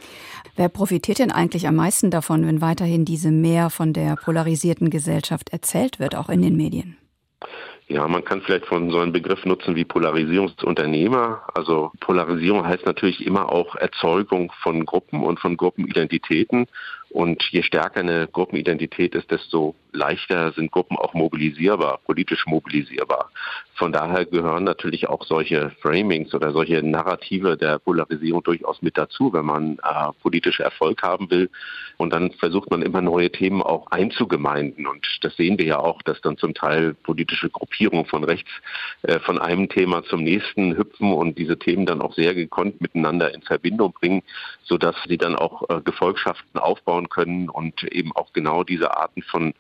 Wer 0.55 0.69
profitiert 0.69 1.19
denn 1.19 1.31
eigentlich 1.31 1.67
am 1.67 1.75
meisten 1.75 2.11
davon, 2.11 2.45
wenn 2.45 2.61
weiterhin 2.61 3.05
diese 3.05 3.31
mehr 3.31 3.69
von 3.69 3.93
der 3.93 4.15
polarisierten 4.15 4.89
Gesellschaft 4.89 5.49
erzählt 5.51 5.99
wird, 5.99 6.08
auch 6.15 6.29
in 6.29 6.41
den 6.41 6.55
Medien? 6.55 6.97
Ja, 7.87 8.07
man 8.07 8.23
kann 8.23 8.41
vielleicht 8.41 8.67
von 8.67 8.91
so 8.91 8.99
einem 8.99 9.11
Begriff 9.11 9.45
nutzen 9.45 9.75
wie 9.75 9.83
Polarisierungsunternehmer. 9.83 11.41
Also 11.55 11.91
Polarisierung 11.99 12.63
heißt 12.63 12.85
natürlich 12.85 13.25
immer 13.25 13.51
auch 13.51 13.75
Erzeugung 13.75 14.51
von 14.61 14.85
Gruppen 14.85 15.23
und 15.23 15.39
von 15.39 15.57
Gruppenidentitäten. 15.57 16.67
Und 17.11 17.43
je 17.51 17.63
stärker 17.63 18.01
eine 18.01 18.27
Gruppenidentität 18.27 19.15
ist, 19.15 19.31
desto 19.31 19.75
leichter 19.91 20.51
sind 20.51 20.71
Gruppen 20.71 20.97
auch 20.97 21.13
mobilisierbar, 21.13 21.99
politisch 22.05 22.45
mobilisierbar. 22.45 23.31
Von 23.73 23.91
daher 23.91 24.25
gehören 24.25 24.65
natürlich 24.65 25.07
auch 25.07 25.25
solche 25.25 25.71
Framings 25.81 26.33
oder 26.33 26.51
solche 26.51 26.83
Narrative 26.83 27.57
der 27.57 27.79
Polarisierung 27.79 28.43
durchaus 28.43 28.81
mit 28.81 28.97
dazu, 28.97 29.31
wenn 29.33 29.45
man 29.45 29.79
äh, 29.79 30.11
politischen 30.21 30.63
Erfolg 30.63 31.01
haben 31.01 31.31
will. 31.31 31.49
Und 31.97 32.11
dann 32.11 32.31
versucht 32.31 32.69
man 32.71 32.81
immer 32.81 33.01
neue 33.01 33.31
Themen 33.31 33.61
auch 33.61 33.87
einzugemeinden. 33.87 34.85
Und 34.85 35.07
das 35.21 35.35
sehen 35.37 35.57
wir 35.57 35.65
ja 35.65 35.79
auch, 35.79 36.01
dass 36.01 36.19
dann 36.21 36.37
zum 36.37 36.53
Teil 36.53 36.93
politische 36.93 37.49
Gruppierungen 37.49 38.05
von 38.05 38.23
rechts 38.23 38.51
äh, 39.03 39.19
von 39.19 39.39
einem 39.39 39.69
Thema 39.69 40.03
zum 40.03 40.23
nächsten 40.23 40.77
hüpfen 40.77 41.13
und 41.13 41.37
diese 41.37 41.57
Themen 41.57 41.85
dann 41.85 42.01
auch 42.01 42.13
sehr 42.13 42.35
gekonnt 42.35 42.81
miteinander 42.81 43.33
in 43.33 43.41
Verbindung 43.41 43.93
bringen, 43.93 44.23
sodass 44.63 44.95
sie 45.07 45.17
dann 45.17 45.35
auch 45.35 45.69
äh, 45.69 45.81
Gefolgschaften 45.81 46.59
aufbauen 46.59 46.98
können 47.07 47.47
und 47.47 47.83
eben 47.83 48.11
auch 48.13 48.33
genau 48.33 48.65
diese 48.65 48.97
Arten 48.97 49.21
von 49.21 49.53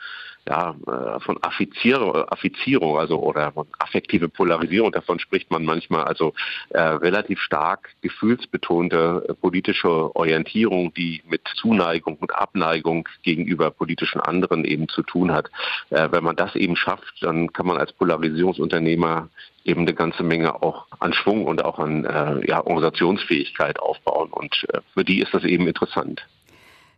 ja, 0.49 0.75
äh, 0.87 1.19
von 1.19 1.37
Affizierung, 1.43 2.15
Affizierung, 2.29 2.97
also 2.97 3.19
oder 3.19 3.53
affektive 3.77 4.29
Polarisierung, 4.29 4.91
davon 4.91 5.19
spricht 5.19 5.51
man 5.51 5.63
manchmal, 5.63 6.05
also 6.05 6.33
äh, 6.69 6.81
relativ 6.81 7.39
stark 7.39 7.89
gefühlsbetonte 8.01 9.25
äh, 9.29 9.33
politische 9.35 10.15
Orientierung, 10.15 10.93
die 10.93 11.21
mit 11.29 11.41
Zuneigung 11.55 12.17
und 12.17 12.33
Abneigung 12.33 13.07
gegenüber 13.21 13.69
politischen 13.69 14.21
anderen 14.21 14.65
eben 14.65 14.87
zu 14.87 15.03
tun 15.03 15.31
hat. 15.31 15.51
Äh, 15.91 16.09
wenn 16.11 16.23
man 16.23 16.35
das 16.35 16.55
eben 16.55 16.75
schafft, 16.75 17.21
dann 17.21 17.53
kann 17.53 17.67
man 17.67 17.77
als 17.77 17.93
Polarisierungsunternehmer 17.93 19.29
eben 19.65 19.81
eine 19.81 19.93
ganze 19.93 20.23
Menge 20.23 20.63
auch 20.63 20.87
an 20.99 21.13
Schwung 21.13 21.45
und 21.45 21.63
auch 21.63 21.77
an 21.77 22.05
äh, 22.05 22.47
ja, 22.47 22.65
Organisationsfähigkeit 22.65 23.79
aufbauen. 23.79 24.29
Und 24.31 24.65
äh, 24.73 24.79
für 24.93 25.03
die 25.03 25.19
ist 25.19 25.33
das 25.33 25.43
eben 25.43 25.67
interessant. 25.67 26.25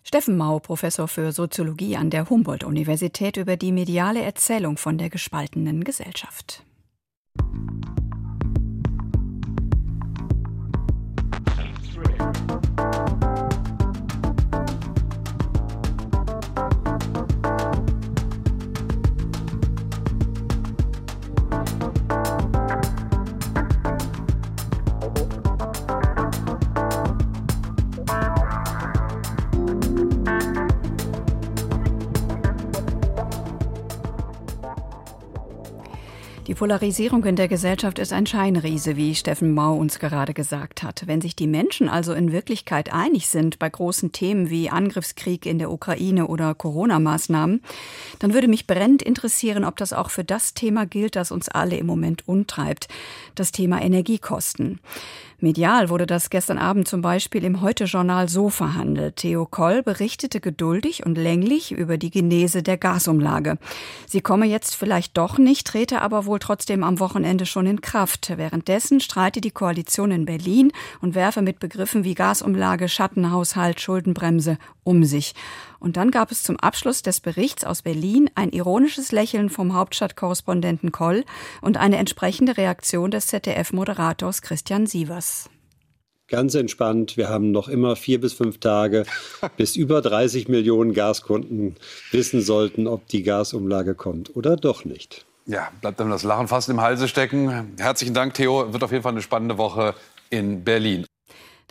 Steffen 0.03 0.35
Mau, 0.35 0.59
Professor 0.59 1.07
für 1.07 1.31
Soziologie 1.31 1.95
an 1.95 2.09
der 2.09 2.29
Humboldt-Universität 2.29 3.37
über 3.37 3.55
die 3.55 3.71
mediale 3.71 4.21
Erzählung 4.21 4.77
von 4.77 4.97
der 4.97 5.09
gespaltenen 5.09 5.83
Gesellschaft. 5.83 6.63
Polarisierung 36.61 37.25
in 37.25 37.35
der 37.35 37.47
Gesellschaft 37.47 37.97
ist 37.97 38.13
ein 38.13 38.27
Scheinriese, 38.27 38.95
wie 38.95 39.15
Steffen 39.15 39.51
Mau 39.55 39.73
uns 39.77 39.97
gerade 39.97 40.35
gesagt 40.35 40.83
hat. 40.83 41.07
Wenn 41.07 41.19
sich 41.19 41.35
die 41.35 41.47
Menschen 41.47 41.89
also 41.89 42.13
in 42.13 42.31
Wirklichkeit 42.31 42.93
einig 42.93 43.29
sind 43.29 43.57
bei 43.57 43.67
großen 43.67 44.11
Themen 44.11 44.51
wie 44.51 44.69
Angriffskrieg 44.69 45.47
in 45.47 45.57
der 45.57 45.71
Ukraine 45.71 46.27
oder 46.27 46.53
Corona-Maßnahmen, 46.53 47.63
dann 48.19 48.33
würde 48.35 48.47
mich 48.47 48.67
brennend 48.67 49.01
interessieren, 49.01 49.65
ob 49.65 49.75
das 49.77 49.91
auch 49.91 50.11
für 50.11 50.23
das 50.23 50.53
Thema 50.53 50.85
gilt, 50.85 51.15
das 51.15 51.31
uns 51.31 51.49
alle 51.49 51.77
im 51.77 51.87
Moment 51.87 52.27
untreibt, 52.27 52.89
das 53.33 53.51
Thema 53.51 53.81
Energiekosten. 53.81 54.81
Medial 55.41 55.89
wurde 55.89 56.05
das 56.05 56.29
gestern 56.29 56.59
Abend 56.59 56.87
zum 56.87 57.01
Beispiel 57.01 57.43
im 57.43 57.61
Heute-Journal 57.61 58.29
so 58.29 58.49
verhandelt. 58.49 59.15
Theo 59.15 59.45
Koll 59.45 59.81
berichtete 59.81 60.39
geduldig 60.39 61.05
und 61.05 61.17
länglich 61.17 61.71
über 61.71 61.97
die 61.97 62.11
Genese 62.11 62.61
der 62.61 62.77
Gasumlage. 62.77 63.57
Sie 64.05 64.21
komme 64.21 64.45
jetzt 64.45 64.75
vielleicht 64.75 65.17
doch 65.17 65.39
nicht, 65.39 65.65
trete 65.65 66.01
aber 66.01 66.25
wohl 66.25 66.39
trotzdem 66.39 66.83
am 66.83 66.99
Wochenende 66.99 67.47
schon 67.47 67.65
in 67.65 67.81
Kraft. 67.81 68.31
Währenddessen 68.35 68.99
streite 68.99 69.41
die 69.41 69.51
Koalition 69.51 70.11
in 70.11 70.25
Berlin 70.25 70.71
und 71.01 71.15
werfe 71.15 71.41
mit 71.41 71.59
Begriffen 71.59 72.03
wie 72.03 72.13
Gasumlage, 72.13 72.87
Schattenhaushalt, 72.87 73.81
Schuldenbremse 73.81 74.59
um 74.83 75.03
sich. 75.03 75.33
Und 75.81 75.97
dann 75.97 76.11
gab 76.11 76.31
es 76.31 76.43
zum 76.43 76.57
Abschluss 76.57 77.01
des 77.01 77.19
Berichts 77.19 77.65
aus 77.65 77.81
Berlin 77.81 78.29
ein 78.35 78.51
ironisches 78.51 79.11
Lächeln 79.11 79.49
vom 79.49 79.73
Hauptstadtkorrespondenten 79.73 80.91
Koll 80.91 81.25
und 81.61 81.77
eine 81.77 81.97
entsprechende 81.97 82.55
Reaktion 82.55 83.11
des 83.11 83.27
ZDF-Moderators 83.27 84.41
Christian 84.41 84.85
Sievers 84.85 85.49
ganz 86.31 86.55
entspannt. 86.55 87.17
Wir 87.17 87.27
haben 87.27 87.51
noch 87.51 87.67
immer 87.67 87.95
vier 87.95 88.19
bis 88.19 88.33
fünf 88.33 88.59
Tage, 88.59 89.05
bis 89.57 89.75
über 89.75 90.01
30 90.01 90.47
Millionen 90.47 90.93
Gaskunden 90.93 91.75
wissen 92.11 92.41
sollten, 92.41 92.87
ob 92.87 93.05
die 93.07 93.21
Gasumlage 93.21 93.93
kommt 93.93 94.35
oder 94.35 94.55
doch 94.55 94.85
nicht. 94.85 95.25
Ja, 95.45 95.69
bleibt 95.81 95.99
dann 95.99 96.09
das 96.09 96.23
Lachen 96.23 96.47
fast 96.47 96.69
im 96.69 96.81
Halse 96.81 97.07
stecken. 97.07 97.75
Herzlichen 97.77 98.13
Dank, 98.13 98.33
Theo. 98.33 98.71
Wird 98.71 98.83
auf 98.83 98.91
jeden 98.91 99.03
Fall 99.03 99.11
eine 99.11 99.21
spannende 99.21 99.57
Woche 99.57 99.93
in 100.29 100.63
Berlin. 100.63 101.05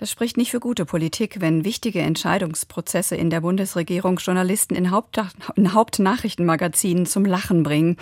Das 0.00 0.10
spricht 0.10 0.38
nicht 0.38 0.50
für 0.50 0.60
gute 0.60 0.86
Politik, 0.86 1.42
wenn 1.42 1.62
wichtige 1.62 2.00
Entscheidungsprozesse 2.00 3.16
in 3.16 3.28
der 3.28 3.42
Bundesregierung 3.42 4.16
Journalisten 4.16 4.74
in, 4.74 4.90
Haupt 4.90 5.20
in 5.56 5.74
Hauptnachrichtenmagazinen 5.74 7.04
zum 7.04 7.26
Lachen 7.26 7.62
bringen. 7.62 7.98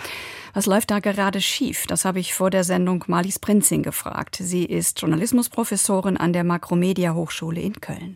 Was 0.53 0.65
läuft 0.65 0.91
da 0.91 0.99
gerade 0.99 1.41
schief? 1.41 1.87
Das 1.87 2.05
habe 2.05 2.21
ich 2.21 2.33
vor 2.33 2.51
der 2.51 2.63
Sendung 2.63 3.03
Marlies 3.07 3.37
Prinzing 3.37 3.83
gefragt. 3.83 4.37
Sie 4.39 4.63
ist 4.63 5.01
Journalismusprofessorin 5.01 6.15
an 6.15 6.31
der 6.31 6.45
Makromedia 6.45 7.13
Hochschule 7.13 7.59
in 7.59 7.81
Köln. 7.81 8.15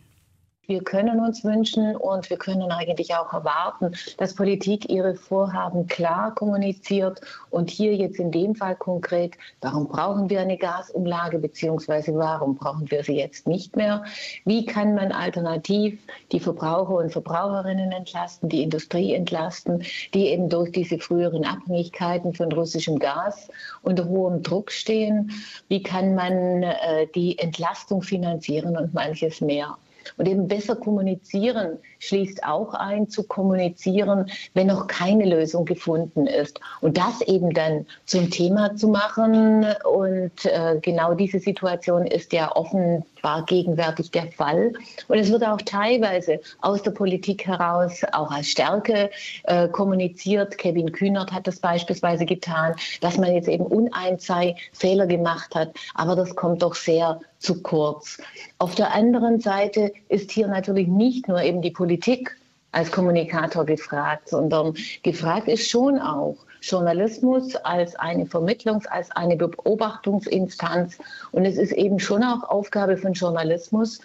Wir 0.66 0.82
können 0.82 1.20
uns 1.20 1.44
wünschen 1.44 1.94
und 1.94 2.30
wir 2.30 2.38
können 2.38 2.72
eigentlich 2.72 3.14
auch 3.14 3.32
erwarten, 3.32 3.92
dass 4.16 4.34
Politik 4.34 4.88
ihre 4.88 5.14
Vorhaben 5.14 5.86
klar 5.86 6.34
kommuniziert 6.34 7.20
und 7.50 7.70
hier 7.70 7.94
jetzt 7.94 8.18
in 8.18 8.30
dem 8.30 8.54
Fall 8.54 8.74
konkret, 8.74 9.34
warum 9.60 9.88
brauchen 9.88 10.30
wir 10.30 10.40
eine 10.40 10.56
Gasumlage 10.56 11.38
beziehungsweise 11.38 12.14
warum 12.14 12.56
brauchen 12.56 12.90
wir 12.90 13.04
sie 13.04 13.16
jetzt 13.16 13.46
nicht 13.46 13.76
mehr? 13.76 14.04
Wie 14.46 14.64
kann 14.64 14.94
man 14.94 15.12
alternativ 15.12 16.00
die 16.32 16.40
Verbraucher 16.40 16.94
und 16.94 17.12
Verbraucherinnen 17.12 17.92
entlasten, 17.92 18.48
die 18.48 18.62
Industrie 18.62 19.12
entlasten, 19.12 19.82
die 20.14 20.28
eben 20.28 20.48
durch 20.48 20.72
diese 20.72 20.98
früheren 20.98 21.44
Abhängigkeiten 21.44 22.32
von 22.32 22.50
russischem 22.52 22.98
Gas 22.98 23.50
unter 23.82 24.06
hohem 24.06 24.42
Druck 24.42 24.72
stehen? 24.72 25.30
Wie 25.68 25.82
kann 25.82 26.14
man 26.14 26.62
äh, 26.62 27.06
die 27.14 27.38
Entlastung 27.38 28.02
finanzieren 28.02 28.78
und 28.78 28.94
manches 28.94 29.42
mehr? 29.42 29.76
Und 30.16 30.28
eben 30.28 30.48
besser 30.48 30.76
kommunizieren 30.76 31.78
schließt 31.98 32.44
auch 32.44 32.74
ein, 32.74 33.08
zu 33.08 33.24
kommunizieren, 33.24 34.30
wenn 34.54 34.66
noch 34.68 34.86
keine 34.86 35.24
Lösung 35.24 35.64
gefunden 35.64 36.26
ist. 36.26 36.60
Und 36.80 36.96
das 36.98 37.20
eben 37.22 37.52
dann 37.52 37.86
zum 38.04 38.30
Thema 38.30 38.76
zu 38.76 38.88
machen. 38.88 39.66
Und 39.84 40.44
äh, 40.44 40.78
genau 40.80 41.14
diese 41.14 41.38
Situation 41.38 42.06
ist 42.06 42.32
ja 42.32 42.54
offen 42.54 43.04
war 43.24 43.44
gegenwärtig 43.46 44.12
der 44.12 44.30
Fall. 44.30 44.72
Und 45.08 45.18
es 45.18 45.32
wird 45.32 45.42
auch 45.44 45.60
teilweise 45.62 46.40
aus 46.60 46.82
der 46.82 46.92
Politik 46.92 47.46
heraus 47.46 48.02
auch 48.12 48.30
als 48.30 48.48
Stärke 48.48 49.10
äh, 49.44 49.66
kommuniziert. 49.68 50.58
Kevin 50.58 50.92
Kühnert 50.92 51.32
hat 51.32 51.46
das 51.46 51.58
beispielsweise 51.58 52.26
getan, 52.26 52.74
dass 53.00 53.16
man 53.16 53.34
jetzt 53.34 53.48
eben 53.48 53.64
uneins 53.64 54.26
sei, 54.26 54.54
Fehler 54.72 55.06
gemacht 55.06 55.54
hat. 55.54 55.74
Aber 55.94 56.14
das 56.14 56.36
kommt 56.36 56.62
doch 56.62 56.74
sehr 56.74 57.18
zu 57.44 57.62
kurz. 57.62 58.18
Auf 58.58 58.74
der 58.74 58.92
anderen 58.92 59.40
Seite 59.40 59.92
ist 60.08 60.30
hier 60.30 60.48
natürlich 60.48 60.88
nicht 60.88 61.28
nur 61.28 61.42
eben 61.42 61.62
die 61.62 61.70
Politik 61.70 62.36
als 62.72 62.90
Kommunikator 62.90 63.64
gefragt, 63.64 64.30
sondern 64.30 64.74
gefragt 65.02 65.46
ist 65.48 65.70
schon 65.70 66.00
auch, 66.00 66.36
Journalismus 66.60 67.54
als 67.56 67.94
eine 67.96 68.24
Vermittlungs-, 68.24 68.86
als 68.86 69.10
eine 69.10 69.36
Beobachtungsinstanz. 69.36 70.98
Und 71.30 71.44
es 71.44 71.56
ist 71.56 71.72
eben 71.72 72.00
schon 72.00 72.24
auch 72.24 72.42
Aufgabe 72.42 72.96
von 72.96 73.12
Journalismus, 73.12 74.00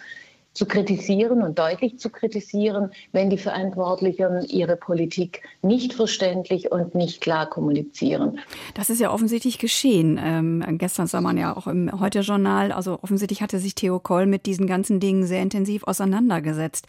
zu 0.52 0.66
kritisieren 0.66 1.42
und 1.42 1.58
deutlich 1.58 1.98
zu 1.98 2.10
kritisieren, 2.10 2.90
wenn 3.12 3.30
die 3.30 3.38
Verantwortlichen 3.38 4.44
ihre 4.48 4.76
Politik 4.76 5.42
nicht 5.62 5.94
verständlich 5.94 6.72
und 6.72 6.94
nicht 6.94 7.20
klar 7.20 7.48
kommunizieren. 7.48 8.40
Das 8.74 8.90
ist 8.90 9.00
ja 9.00 9.12
offensichtlich 9.12 9.58
geschehen. 9.58 10.18
Ähm, 10.22 10.64
gestern 10.78 11.06
sah 11.06 11.20
man 11.20 11.38
ja 11.38 11.56
auch 11.56 11.68
im 11.68 12.00
Heute-Journal, 12.00 12.72
also 12.72 12.98
offensichtlich 13.00 13.42
hatte 13.42 13.60
sich 13.60 13.76
Theo 13.76 14.00
Koll 14.00 14.26
mit 14.26 14.46
diesen 14.46 14.66
ganzen 14.66 14.98
Dingen 14.98 15.24
sehr 15.24 15.40
intensiv 15.40 15.84
auseinandergesetzt. 15.84 16.86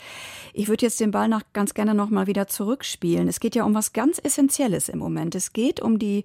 Ich 0.53 0.67
würde 0.67 0.85
jetzt 0.85 0.99
den 0.99 1.11
Ball 1.11 1.27
noch 1.27 1.41
ganz 1.53 1.75
gerne 1.75 1.93
noch 1.93 2.09
mal 2.09 2.25
wieder 2.25 2.47
zurückspielen. 2.47 3.27
Es 3.27 3.39
geht 3.39 3.55
ja 3.55 3.63
um 3.63 3.75
was 3.75 3.93
ganz 3.93 4.19
Essentielles 4.23 4.89
im 4.89 4.97
Moment. 4.97 5.35
Es 5.35 5.53
geht 5.53 5.81
um 5.81 5.99
die, 5.99 6.23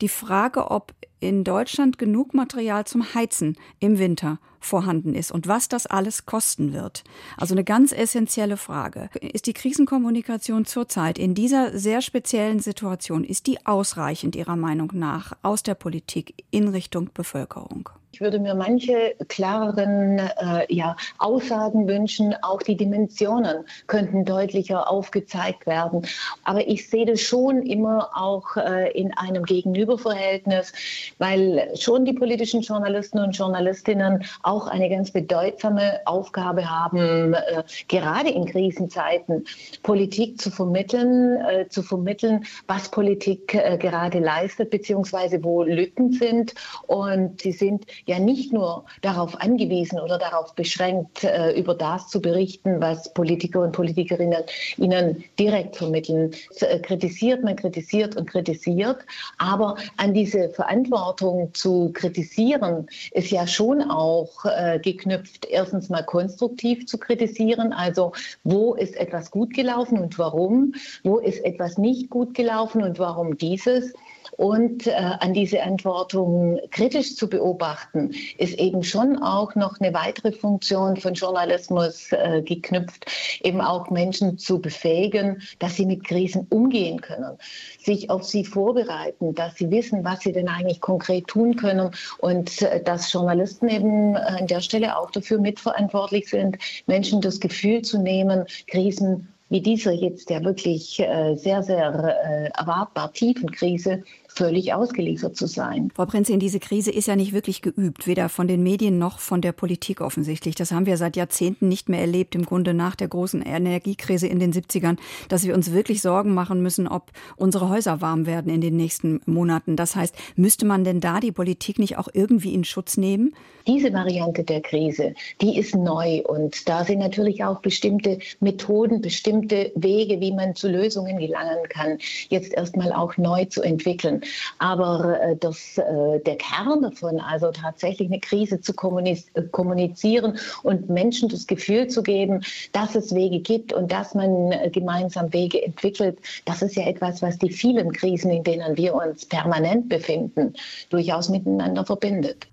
die 0.00 0.08
Frage, 0.08 0.70
ob 0.70 0.92
in 1.18 1.44
Deutschland 1.44 1.98
genug 1.98 2.34
Material 2.34 2.84
zum 2.84 3.14
Heizen 3.14 3.56
im 3.80 3.98
Winter 3.98 4.38
vorhanden 4.66 5.14
ist 5.14 5.32
und 5.32 5.48
was 5.48 5.68
das 5.68 5.86
alles 5.86 6.26
kosten 6.26 6.72
wird. 6.72 7.04
Also 7.36 7.54
eine 7.54 7.64
ganz 7.64 7.92
essentielle 7.92 8.56
Frage. 8.56 9.08
Ist 9.20 9.46
die 9.46 9.52
Krisenkommunikation 9.52 10.64
zurzeit 10.64 11.18
in 11.18 11.34
dieser 11.34 11.78
sehr 11.78 12.02
speziellen 12.02 12.60
Situation, 12.60 13.24
ist 13.24 13.46
die 13.46 13.64
ausreichend 13.66 14.36
Ihrer 14.36 14.56
Meinung 14.56 14.90
nach 14.94 15.32
aus 15.42 15.62
der 15.62 15.74
Politik 15.74 16.44
in 16.50 16.68
Richtung 16.68 17.10
Bevölkerung? 17.14 17.88
Ich 18.16 18.22
würde 18.22 18.38
mir 18.38 18.54
manche 18.54 19.14
klareren 19.28 20.18
äh, 20.18 20.74
ja, 20.74 20.96
Aussagen 21.18 21.86
wünschen. 21.86 22.34
Auch 22.40 22.62
die 22.62 22.74
Dimensionen 22.74 23.66
könnten 23.88 24.24
deutlicher 24.24 24.90
aufgezeigt 24.90 25.66
werden. 25.66 26.00
Aber 26.42 26.66
ich 26.66 26.88
sehe 26.88 27.04
das 27.04 27.20
schon 27.20 27.60
immer 27.60 28.08
auch 28.14 28.56
äh, 28.56 28.90
in 28.92 29.12
einem 29.18 29.44
Gegenüberverhältnis, 29.44 30.72
weil 31.18 31.70
schon 31.76 32.06
die 32.06 32.14
politischen 32.14 32.62
Journalisten 32.62 33.18
und 33.18 33.36
Journalistinnen 33.36 34.24
auch 34.42 34.66
eine 34.66 34.88
ganz 34.88 35.10
bedeutsame 35.10 36.00
Aufgabe 36.06 36.70
haben, 36.70 37.34
äh, 37.34 37.64
gerade 37.88 38.30
in 38.30 38.46
Krisenzeiten 38.46 39.44
Politik 39.82 40.40
zu 40.40 40.50
vermitteln, 40.50 41.38
äh, 41.42 41.68
zu 41.68 41.82
vermitteln, 41.82 42.46
was 42.66 42.90
Politik 42.90 43.52
äh, 43.52 43.76
gerade 43.76 44.20
leistet, 44.20 44.70
beziehungsweise 44.70 45.44
wo 45.44 45.64
Lücken 45.64 46.12
sind. 46.12 46.54
Und 46.86 47.42
sie 47.42 47.52
sind 47.52 47.84
ja 48.06 48.18
nicht 48.18 48.52
nur 48.52 48.84
darauf 49.02 49.40
angewiesen 49.40 50.00
oder 50.00 50.18
darauf 50.18 50.54
beschränkt, 50.54 51.24
äh, 51.24 51.52
über 51.52 51.74
das 51.74 52.08
zu 52.08 52.20
berichten, 52.20 52.80
was 52.80 53.12
Politiker 53.12 53.60
und 53.62 53.72
Politikerinnen 53.72 54.44
ihnen 54.76 55.24
direkt 55.38 55.76
vermitteln. 55.76 56.30
Äh, 56.60 56.78
kritisiert, 56.78 57.42
man 57.42 57.56
kritisiert 57.56 58.16
und 58.16 58.30
kritisiert, 58.30 58.98
aber 59.38 59.76
an 59.96 60.14
diese 60.14 60.50
Verantwortung 60.50 61.52
zu 61.52 61.90
kritisieren 61.92 62.86
ist 63.10 63.30
ja 63.30 63.46
schon 63.46 63.82
auch 63.82 64.44
äh, 64.44 64.78
geknüpft, 64.78 65.46
erstens 65.46 65.88
mal 65.88 66.04
konstruktiv 66.04 66.86
zu 66.86 66.98
kritisieren, 66.98 67.72
also 67.72 68.12
wo 68.44 68.74
ist 68.74 68.96
etwas 68.96 69.30
gut 69.30 69.52
gelaufen 69.52 69.98
und 69.98 70.18
warum, 70.18 70.74
wo 71.02 71.18
ist 71.18 71.44
etwas 71.44 71.76
nicht 71.76 72.08
gut 72.08 72.34
gelaufen 72.34 72.82
und 72.82 72.98
warum 72.98 73.36
dieses 73.36 73.92
und 74.36 74.86
äh, 74.86 74.92
an 74.92 75.32
diese 75.32 75.62
Antwortung 75.62 76.60
kritisch 76.70 77.16
zu 77.16 77.28
beobachten, 77.28 78.12
ist 78.38 78.58
eben 78.58 78.82
schon 78.82 79.22
auch 79.22 79.54
noch 79.54 79.80
eine 79.80 79.94
weitere 79.94 80.32
Funktion 80.32 80.96
von 80.96 81.14
Journalismus 81.14 82.12
äh, 82.12 82.42
geknüpft, 82.42 83.06
eben 83.42 83.60
auch 83.60 83.90
Menschen 83.90 84.38
zu 84.38 84.60
befähigen, 84.60 85.42
dass 85.58 85.76
sie 85.76 85.86
mit 85.86 86.04
Krisen 86.04 86.46
umgehen 86.50 87.00
können, 87.00 87.38
sich 87.78 88.10
auf 88.10 88.24
sie 88.24 88.44
vorbereiten, 88.44 89.34
dass 89.34 89.56
sie 89.56 89.70
wissen, 89.70 90.04
was 90.04 90.20
sie 90.20 90.32
denn 90.32 90.48
eigentlich 90.48 90.80
konkret 90.80 91.26
tun 91.28 91.56
können 91.56 91.90
und 92.18 92.62
äh, 92.62 92.82
dass 92.82 93.12
Journalisten 93.12 93.68
eben 93.68 94.16
an 94.16 94.46
der 94.46 94.60
Stelle 94.60 94.98
auch 94.98 95.10
dafür 95.10 95.38
mitverantwortlich 95.38 96.28
sind, 96.28 96.58
Menschen 96.86 97.20
das 97.20 97.40
Gefühl 97.40 97.82
zu 97.82 97.98
nehmen, 97.98 98.44
Krisen 98.66 99.28
wie 99.48 99.60
dieser 99.60 99.92
jetzt 99.92 100.30
der 100.30 100.44
wirklich 100.44 100.98
äh, 101.00 101.36
sehr, 101.36 101.62
sehr 101.62 102.16
äh, 102.24 102.58
erwartbar 102.58 103.12
tiefen 103.12 103.50
Krise 103.50 104.02
völlig 104.36 104.74
ausgeliefert 104.74 105.36
zu 105.36 105.46
sein. 105.46 105.90
Frau 105.94 106.04
Prinzin, 106.04 106.38
diese 106.38 106.60
Krise 106.60 106.90
ist 106.90 107.08
ja 107.08 107.16
nicht 107.16 107.32
wirklich 107.32 107.62
geübt, 107.62 108.06
weder 108.06 108.28
von 108.28 108.46
den 108.46 108.62
Medien 108.62 108.98
noch 108.98 109.18
von 109.18 109.40
der 109.40 109.52
Politik 109.52 110.00
offensichtlich. 110.00 110.54
Das 110.54 110.72
haben 110.72 110.86
wir 110.86 110.96
seit 110.96 111.16
Jahrzehnten 111.16 111.68
nicht 111.68 111.88
mehr 111.88 112.00
erlebt, 112.00 112.34
im 112.34 112.44
Grunde 112.44 112.74
nach 112.74 112.94
der 112.94 113.08
großen 113.08 113.42
Energiekrise 113.42 114.26
in 114.26 114.38
den 114.38 114.52
70ern, 114.52 114.98
dass 115.28 115.46
wir 115.46 115.54
uns 115.54 115.72
wirklich 115.72 116.02
Sorgen 116.02 116.34
machen 116.34 116.62
müssen, 116.62 116.86
ob 116.86 117.10
unsere 117.36 117.68
Häuser 117.70 118.00
warm 118.00 118.26
werden 118.26 118.52
in 118.52 118.60
den 118.60 118.76
nächsten 118.76 119.20
Monaten. 119.26 119.76
Das 119.76 119.96
heißt, 119.96 120.14
müsste 120.36 120.66
man 120.66 120.84
denn 120.84 121.00
da 121.00 121.20
die 121.20 121.32
Politik 121.32 121.78
nicht 121.78 121.96
auch 121.96 122.08
irgendwie 122.12 122.54
in 122.54 122.64
Schutz 122.64 122.96
nehmen? 122.96 123.34
Diese 123.66 123.92
Variante 123.92 124.44
der 124.44 124.60
Krise, 124.60 125.14
die 125.40 125.58
ist 125.58 125.74
neu 125.74 126.22
und 126.22 126.68
da 126.68 126.84
sind 126.84 127.00
natürlich 127.00 127.42
auch 127.42 127.60
bestimmte 127.60 128.18
Methoden, 128.38 129.00
bestimmte 129.00 129.72
Wege, 129.74 130.20
wie 130.20 130.32
man 130.32 130.54
zu 130.54 130.68
Lösungen 130.68 131.18
gelangen 131.18 131.68
kann, 131.68 131.98
jetzt 132.28 132.52
erstmal 132.52 132.92
auch 132.92 133.16
neu 133.16 133.46
zu 133.46 133.62
entwickeln. 133.62 134.20
Aber 134.58 135.20
äh, 135.20 135.36
das, 135.36 135.78
äh, 135.78 136.20
der 136.20 136.36
Kern 136.36 136.82
davon, 136.82 137.20
also 137.20 137.50
tatsächlich 137.50 138.08
eine 138.08 138.20
Krise 138.20 138.60
zu 138.60 138.72
kommunizieren 138.74 140.38
und 140.62 140.88
Menschen 140.88 141.28
das 141.28 141.46
Gefühl 141.46 141.88
zu 141.88 142.02
geben, 142.02 142.42
dass 142.72 142.94
es 142.94 143.14
Wege 143.14 143.40
gibt 143.40 143.72
und 143.72 143.92
dass 143.92 144.14
man 144.14 144.52
äh, 144.52 144.70
gemeinsam 144.70 145.32
Wege 145.32 145.62
entwickelt, 145.62 146.18
das 146.44 146.62
ist 146.62 146.76
ja 146.76 146.86
etwas, 146.86 147.22
was 147.22 147.38
die 147.38 147.50
vielen 147.50 147.92
Krisen, 147.92 148.30
in 148.30 148.44
denen 148.44 148.76
wir 148.76 148.94
uns 148.94 149.26
permanent 149.26 149.88
befinden, 149.88 150.54
durchaus 150.90 151.28
miteinander 151.28 151.84
verbindet. 151.84 152.46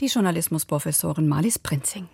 Die 0.00 0.06
Journalismusprofessorin 0.06 1.26
Marlies 1.26 1.58
Prinzing. 1.58 2.08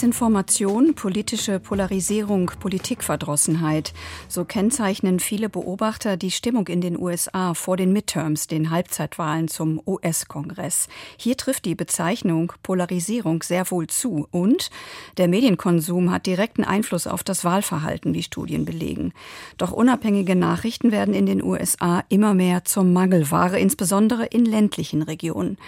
Desinformation, 0.00 0.94
politische 0.94 1.60
Polarisierung, 1.60 2.52
Politikverdrossenheit. 2.58 3.92
So 4.28 4.46
kennzeichnen 4.46 5.20
viele 5.20 5.50
Beobachter 5.50 6.16
die 6.16 6.30
Stimmung 6.30 6.68
in 6.68 6.80
den 6.80 6.98
USA 6.98 7.52
vor 7.52 7.76
den 7.76 7.92
Midterms, 7.92 8.46
den 8.46 8.70
Halbzeitwahlen 8.70 9.48
zum 9.48 9.78
US-Kongress. 9.86 10.88
Hier 11.18 11.36
trifft 11.36 11.66
die 11.66 11.74
Bezeichnung 11.74 12.54
Polarisierung 12.62 13.42
sehr 13.42 13.70
wohl 13.70 13.88
zu 13.88 14.26
und 14.30 14.70
der 15.18 15.28
Medienkonsum 15.28 16.10
hat 16.10 16.24
direkten 16.24 16.64
Einfluss 16.64 17.06
auf 17.06 17.22
das 17.22 17.44
Wahlverhalten, 17.44 18.14
wie 18.14 18.22
Studien 18.22 18.64
belegen. 18.64 19.12
Doch 19.58 19.70
unabhängige 19.70 20.34
Nachrichten 20.34 20.92
werden 20.92 21.12
in 21.12 21.26
den 21.26 21.42
USA 21.42 22.04
immer 22.08 22.32
mehr 22.32 22.64
zur 22.64 22.84
Mangelware, 22.84 23.60
insbesondere 23.60 24.24
in 24.24 24.46
ländlichen 24.46 25.02
Regionen. 25.02 25.58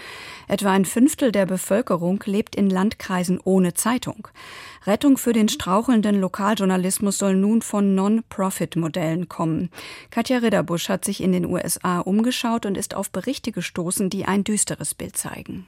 Etwa 0.48 0.70
ein 0.70 0.86
Fünftel 0.86 1.32
der 1.32 1.44
Bevölkerung 1.44 2.22
lebt 2.24 2.56
in 2.56 2.70
Landkreisen 2.70 3.38
ohne 3.44 3.74
Zeitung. 3.74 4.21
Rettung 4.86 5.16
für 5.16 5.32
den 5.32 5.48
strauchelnden 5.48 6.20
Lokaljournalismus 6.20 7.18
soll 7.18 7.34
nun 7.34 7.62
von 7.62 7.94
Non-Profit-Modellen 7.94 9.28
kommen. 9.28 9.70
Katja 10.10 10.38
Ridderbusch 10.38 10.88
hat 10.88 11.04
sich 11.04 11.22
in 11.22 11.32
den 11.32 11.46
USA 11.46 12.00
umgeschaut 12.00 12.66
und 12.66 12.76
ist 12.76 12.94
auf 12.94 13.10
Berichte 13.10 13.52
gestoßen, 13.52 14.10
die 14.10 14.24
ein 14.24 14.44
düsteres 14.44 14.94
Bild 14.94 15.16
zeigen. 15.16 15.66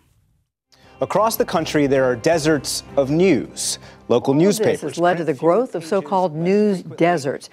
Across 1.00 1.36
the 1.38 1.44
country, 1.44 1.88
there 1.88 2.04
are 2.04 2.16
deserts 2.16 2.84
of 2.96 3.10
news. 3.10 3.80
Local 4.08 4.34
newspapers. 4.34 4.80
This 4.80 4.90
has 4.90 4.98
led 4.98 5.16
to 5.18 5.24
the 5.24 5.34
growth 5.34 5.74
of 5.74 5.84
so-called 5.84 6.34
news 6.34 6.82
deserts. 6.98 7.48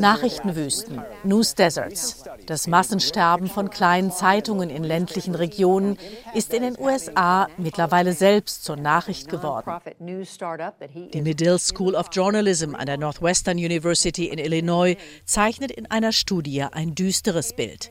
Nachrichtenwüsten, 0.00 1.02
News 1.22 1.54
Deserts. 1.54 2.24
Das 2.46 2.66
Massensterben 2.66 3.48
von 3.48 3.68
kleinen 3.68 4.10
Zeitungen 4.10 4.70
in 4.70 4.84
ländlichen 4.84 5.34
Regionen 5.34 5.98
ist 6.34 6.54
in 6.54 6.62
den 6.62 6.78
USA 6.78 7.48
mittlerweile 7.58 8.14
selbst 8.14 8.64
zur 8.64 8.76
Nachricht 8.76 9.28
geworden. 9.28 9.70
Die 10.00 11.22
Medill 11.22 11.58
School 11.58 11.94
of 11.94 12.08
Journalism 12.10 12.74
an 12.74 12.86
der 12.86 12.96
Northwestern 12.96 13.58
University 13.58 14.26
in 14.26 14.38
Illinois 14.38 14.96
zeichnet 15.26 15.70
in 15.70 15.90
einer 15.90 16.12
Studie 16.12 16.62
ein 16.62 16.94
düsteres 16.94 17.52
Bild. 17.54 17.90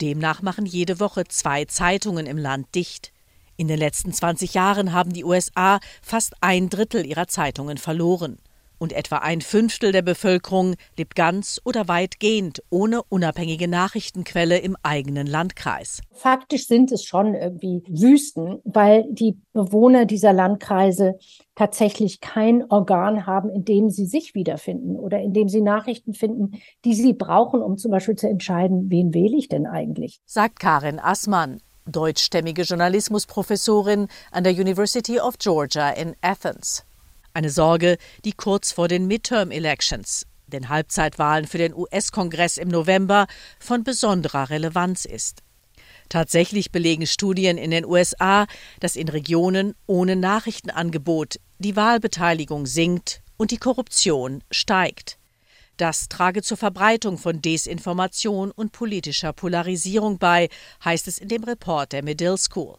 Demnach 0.00 0.40
machen 0.42 0.66
jede 0.66 1.00
Woche 1.00 1.24
zwei 1.24 1.64
Zeitungen 1.66 2.26
im 2.26 2.38
Land 2.38 2.74
dicht. 2.74 3.12
In 3.58 3.68
den 3.68 3.78
letzten 3.78 4.12
20 4.12 4.52
Jahren 4.52 4.92
haben 4.92 5.12
die 5.12 5.24
USA 5.24 5.80
fast 6.02 6.34
ein 6.42 6.68
Drittel 6.68 7.06
ihrer 7.06 7.26
Zeitungen 7.26 7.78
verloren. 7.78 8.36
Und 8.78 8.92
etwa 8.92 9.16
ein 9.16 9.40
Fünftel 9.40 9.90
der 9.90 10.02
Bevölkerung 10.02 10.74
lebt 10.98 11.14
ganz 11.14 11.60
oder 11.64 11.88
weitgehend 11.88 12.62
ohne 12.68 13.02
unabhängige 13.04 13.68
Nachrichtenquelle 13.68 14.58
im 14.58 14.76
eigenen 14.82 15.26
Landkreis. 15.26 16.02
Faktisch 16.12 16.66
sind 16.66 16.92
es 16.92 17.02
schon 17.02 17.34
irgendwie 17.34 17.82
Wüsten, 17.88 18.58
weil 18.64 19.06
die 19.10 19.38
Bewohner 19.54 20.04
dieser 20.04 20.34
Landkreise 20.34 21.14
tatsächlich 21.54 22.20
kein 22.20 22.70
Organ 22.70 23.26
haben, 23.26 23.48
in 23.48 23.64
dem 23.64 23.88
sie 23.88 24.04
sich 24.04 24.34
wiederfinden 24.34 24.96
oder 24.96 25.20
in 25.20 25.32
dem 25.32 25.48
sie 25.48 25.62
Nachrichten 25.62 26.12
finden, 26.12 26.60
die 26.84 26.92
sie 26.92 27.14
brauchen, 27.14 27.62
um 27.62 27.78
zum 27.78 27.90
Beispiel 27.90 28.16
zu 28.16 28.28
entscheiden, 28.28 28.90
wen 28.90 29.14
wähle 29.14 29.38
ich 29.38 29.48
denn 29.48 29.66
eigentlich? 29.66 30.20
Sagt 30.26 30.60
Karin 30.60 31.00
Assmann, 31.00 31.62
deutschstämmige 31.86 32.62
Journalismusprofessorin 32.62 34.08
an 34.30 34.44
der 34.44 34.52
University 34.52 35.20
of 35.20 35.38
Georgia 35.38 35.90
in 35.90 36.14
Athens. 36.20 36.84
Eine 37.32 37.50
Sorge, 37.50 37.98
die 38.24 38.32
kurz 38.32 38.72
vor 38.72 38.88
den 38.88 39.06
Midterm 39.06 39.50
Elections, 39.50 40.26
den 40.46 40.68
Halbzeitwahlen 40.68 41.46
für 41.46 41.58
den 41.58 41.74
US-Kongress 41.74 42.56
im 42.56 42.68
November, 42.68 43.26
von 43.58 43.84
besonderer 43.84 44.50
Relevanz 44.50 45.04
ist. 45.04 45.42
Tatsächlich 46.08 46.70
belegen 46.70 47.06
Studien 47.06 47.58
in 47.58 47.70
den 47.70 47.84
USA, 47.84 48.46
dass 48.80 48.96
in 48.96 49.08
Regionen 49.08 49.74
ohne 49.86 50.16
Nachrichtenangebot 50.16 51.36
die 51.58 51.76
Wahlbeteiligung 51.76 52.66
sinkt 52.66 53.22
und 53.36 53.50
die 53.50 53.58
Korruption 53.58 54.42
steigt. 54.50 55.18
Das 55.76 56.08
trage 56.08 56.42
zur 56.42 56.56
Verbreitung 56.56 57.18
von 57.18 57.42
Desinformation 57.42 58.50
und 58.50 58.72
politischer 58.72 59.34
Polarisierung 59.34 60.18
bei, 60.18 60.48
heißt 60.84 61.06
es 61.06 61.18
in 61.18 61.28
dem 61.28 61.44
Report 61.44 61.92
der 61.92 62.02
Medill 62.02 62.38
School. 62.38 62.78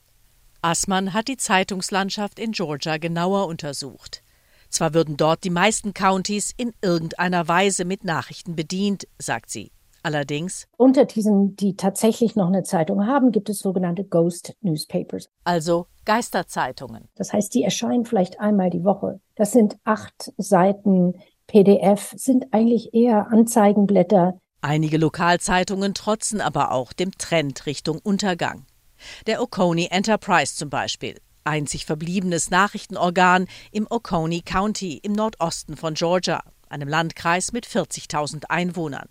Assmann 0.64 1.14
hat 1.14 1.28
die 1.28 1.38
Zeitungslandschaft 1.38 2.40
in 2.40 2.54
Georgia 2.54 2.98
genauer 2.98 3.46
untersucht. 3.46 4.24
Zwar 4.70 4.96
würden 4.96 5.16
dort 5.16 5.44
die 5.44 5.52
meisten 5.52 5.94
Countys 5.94 6.52
in 6.58 6.74
irgendeiner 6.82 7.48
Weise 7.48 7.86
mit 7.86 8.04
Nachrichten 8.04 8.56
bedient, 8.56 9.08
sagt 9.20 9.52
sie. 9.52 9.72
Allerdings 10.04 10.68
unter 10.78 11.06
diesen, 11.06 11.56
die 11.56 11.76
tatsächlich 11.76 12.36
noch 12.36 12.48
eine 12.48 12.64
Zeitung 12.64 13.06
haben, 13.06 13.32
gibt 13.32 13.50
es 13.50 13.60
sogenannte 13.60 14.06
Ghost 14.06 14.56
Newspapers. 14.62 15.30
Also 15.44 15.88
Geisterzeitungen. 16.06 17.10
Das 17.16 17.34
heißt, 17.34 17.54
die 17.54 17.64
erscheinen 17.64 18.06
vielleicht 18.06 18.40
einmal 18.40 18.70
die 18.70 18.84
Woche. 18.84 19.20
Das 19.36 19.52
sind 19.52 19.78
acht 19.84 20.32
Seiten 20.38 21.16
PDF 21.48 22.14
sind 22.18 22.54
eigentlich 22.54 22.94
eher 22.94 23.28
Anzeigenblätter. 23.32 24.40
Einige 24.62 24.98
Lokalzeitungen 24.98 25.94
trotzen 25.94 26.42
aber 26.42 26.72
auch 26.72 26.92
dem 26.92 27.12
Trend 27.18 27.66
Richtung 27.66 28.00
Untergang. 28.00 28.66
Der 29.28 29.42
Oconee 29.42 29.88
Enterprise 29.90 30.56
zum 30.56 30.70
Beispiel, 30.70 31.20
einzig 31.46 31.86
verbliebenes 31.86 32.50
Nachrichtenorgan 32.50 33.48
im 33.72 33.88
Oconee 33.90 34.42
County 34.42 35.00
im 35.02 35.14
Nordosten 35.14 35.78
von 35.78 35.94
Georgia, 35.94 36.44
einem 36.68 36.90
Landkreis 36.90 37.54
mit 37.54 37.66
40.000 37.66 38.46
Einwohnern. 38.50 39.08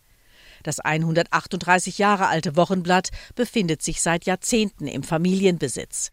Das 0.67 0.81
138 0.81 1.99
Jahre 1.99 2.27
alte 2.27 2.57
Wochenblatt 2.57 3.11
befindet 3.37 3.83
sich 3.83 4.03
seit 4.03 4.27
Jahrzehnten 4.27 4.89
im 4.89 5.05
Familienbesitz. 5.05 6.11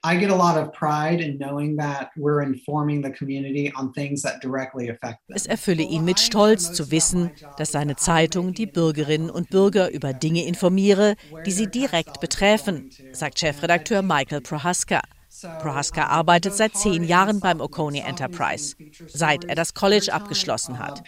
Es 5.27 5.45
erfülle 5.47 5.81
ihn 5.81 6.05
mit 6.05 6.19
Stolz 6.19 6.71
zu 6.71 6.91
wissen, 6.91 7.31
dass 7.57 7.71
seine 7.71 7.95
Zeitung 7.95 8.53
die 8.53 8.67
Bürgerinnen 8.67 9.31
und 9.31 9.49
Bürger 9.49 9.91
über 9.91 10.13
Dinge 10.13 10.45
informiere, 10.45 11.15
die 11.47 11.51
sie 11.51 11.65
direkt 11.65 12.19
betreffen, 12.19 12.91
sagt 13.11 13.39
Chefredakteur 13.39 14.03
Michael 14.03 14.41
Prohaska. 14.41 15.01
Prohaska 15.61 16.07
arbeitet 16.07 16.53
seit 16.53 16.75
zehn 16.75 17.03
Jahren 17.03 17.39
beim 17.39 17.61
Oconee 17.61 18.03
Enterprise, 18.05 18.75
seit 19.07 19.45
er 19.45 19.55
das 19.55 19.73
College 19.73 20.11
abgeschlossen 20.11 20.79
hat. 20.79 21.03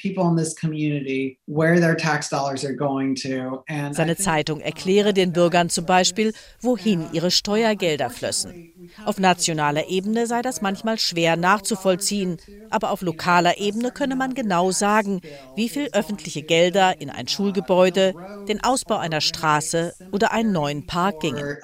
Seine 3.92 4.16
Zeitung 4.18 4.60
erkläre 4.62 5.14
den 5.14 5.34
Bürgern 5.34 5.70
zum 5.70 5.86
Beispiel, 5.86 6.34
wohin 6.62 7.08
ihre 7.12 7.32
Steuergelder 7.32 8.10
flössen. 8.10 8.72
Auf 9.06 9.20
nationaler 9.20 9.90
Ebene 9.90 10.28
sei 10.28 10.42
das 10.42 10.62
manchmal 10.62 11.00
schwer 11.00 11.36
nachzuvollziehen, 11.36 12.38
aber 12.70 12.92
auf 12.92 13.02
lokaler 13.02 13.58
Ebene 13.58 13.92
könne 13.92 14.16
man 14.16 14.34
genau 14.34 14.72
sagen, 14.72 15.22
wie 15.56 15.70
viel 15.70 15.90
öffentliche 15.94 16.44
Gelder 16.44 17.00
in 17.02 17.10
ein 17.10 17.28
Schulgebäude, 17.28 18.14
den 18.48 18.64
Ausbau 18.64 18.98
einer 18.98 19.22
Straße 19.22 19.94
oder 20.12 20.32
einen 20.32 20.52
neuen 20.52 20.86
Park 20.86 21.20
gingen. 21.20 21.58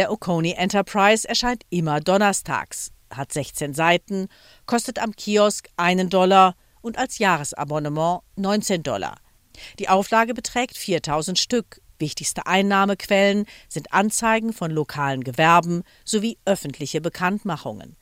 Der 0.00 0.10
Oconee 0.10 0.54
Enterprise 0.54 1.28
erscheint 1.28 1.64
immer 1.68 2.00
donnerstags. 2.00 2.90
hat 3.10 3.34
16 3.34 3.74
Seiten, 3.74 4.28
kostet 4.64 4.98
am 4.98 5.14
Kiosk 5.14 5.68
einen 5.76 6.08
Dollar 6.08 6.54
und 6.80 6.96
als 6.96 7.18
Jahresabonnement 7.18 8.22
19 8.36 8.82
Dollar. 8.82 9.18
Die 9.78 9.90
Auflage 9.90 10.32
beträgt 10.32 10.78
4000 10.78 11.38
Stück. 11.38 11.82
Wichtigste 11.98 12.46
Einnahmequellen 12.46 13.44
sind 13.68 13.92
Anzeigen 13.92 14.54
von 14.54 14.70
lokalen 14.70 15.22
Gewerben 15.22 15.82
sowie 16.06 16.38
öffentliche 16.46 17.02
Bekanntmachungen. 17.02 17.94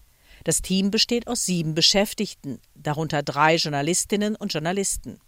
Das 0.45 0.63
Team 0.63 0.93
besteht 0.93 1.27
aus 1.27 1.47
sieben 1.47 1.75
Beschäftigten, 1.75 2.61
darunter 2.77 3.25
drei 3.25 3.57
Journalistinnen 3.57 4.37
und 4.37 4.53
Journalisten. 4.53 5.19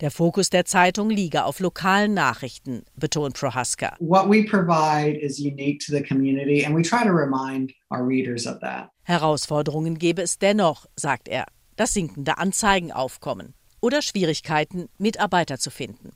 Der 0.00 0.10
Fokus 0.10 0.48
der 0.48 0.64
Zeitung 0.64 1.10
liege 1.10 1.44
auf 1.44 1.60
lokalen 1.60 2.14
Nachrichten, 2.14 2.86
betont 2.96 3.34
Prohaska. 3.34 3.96
What 3.98 4.30
we 4.30 4.42
provide 4.42 5.18
is 5.20 5.38
unique 5.38 5.84
to 5.84 5.92
the 5.92 6.02
community 6.02 6.64
and 6.64 6.74
we 6.74 6.80
try 6.80 7.04
to 7.04 7.12
remind 7.12 7.74
our 7.90 8.06
readers 8.06 8.46
of 8.46 8.60
that. 8.60 8.88
Herausforderungen 9.02 9.98
gebe 9.98 10.22
es 10.22 10.38
dennoch, 10.38 10.86
sagt 10.96 11.28
er. 11.28 11.44
Das 11.76 11.92
sinkende 11.92 12.38
Anzeigenaufkommen 12.38 13.52
oder 13.82 14.00
Schwierigkeiten, 14.00 14.88
Mitarbeiter 14.96 15.58
zu 15.58 15.70
finden. 15.70 16.12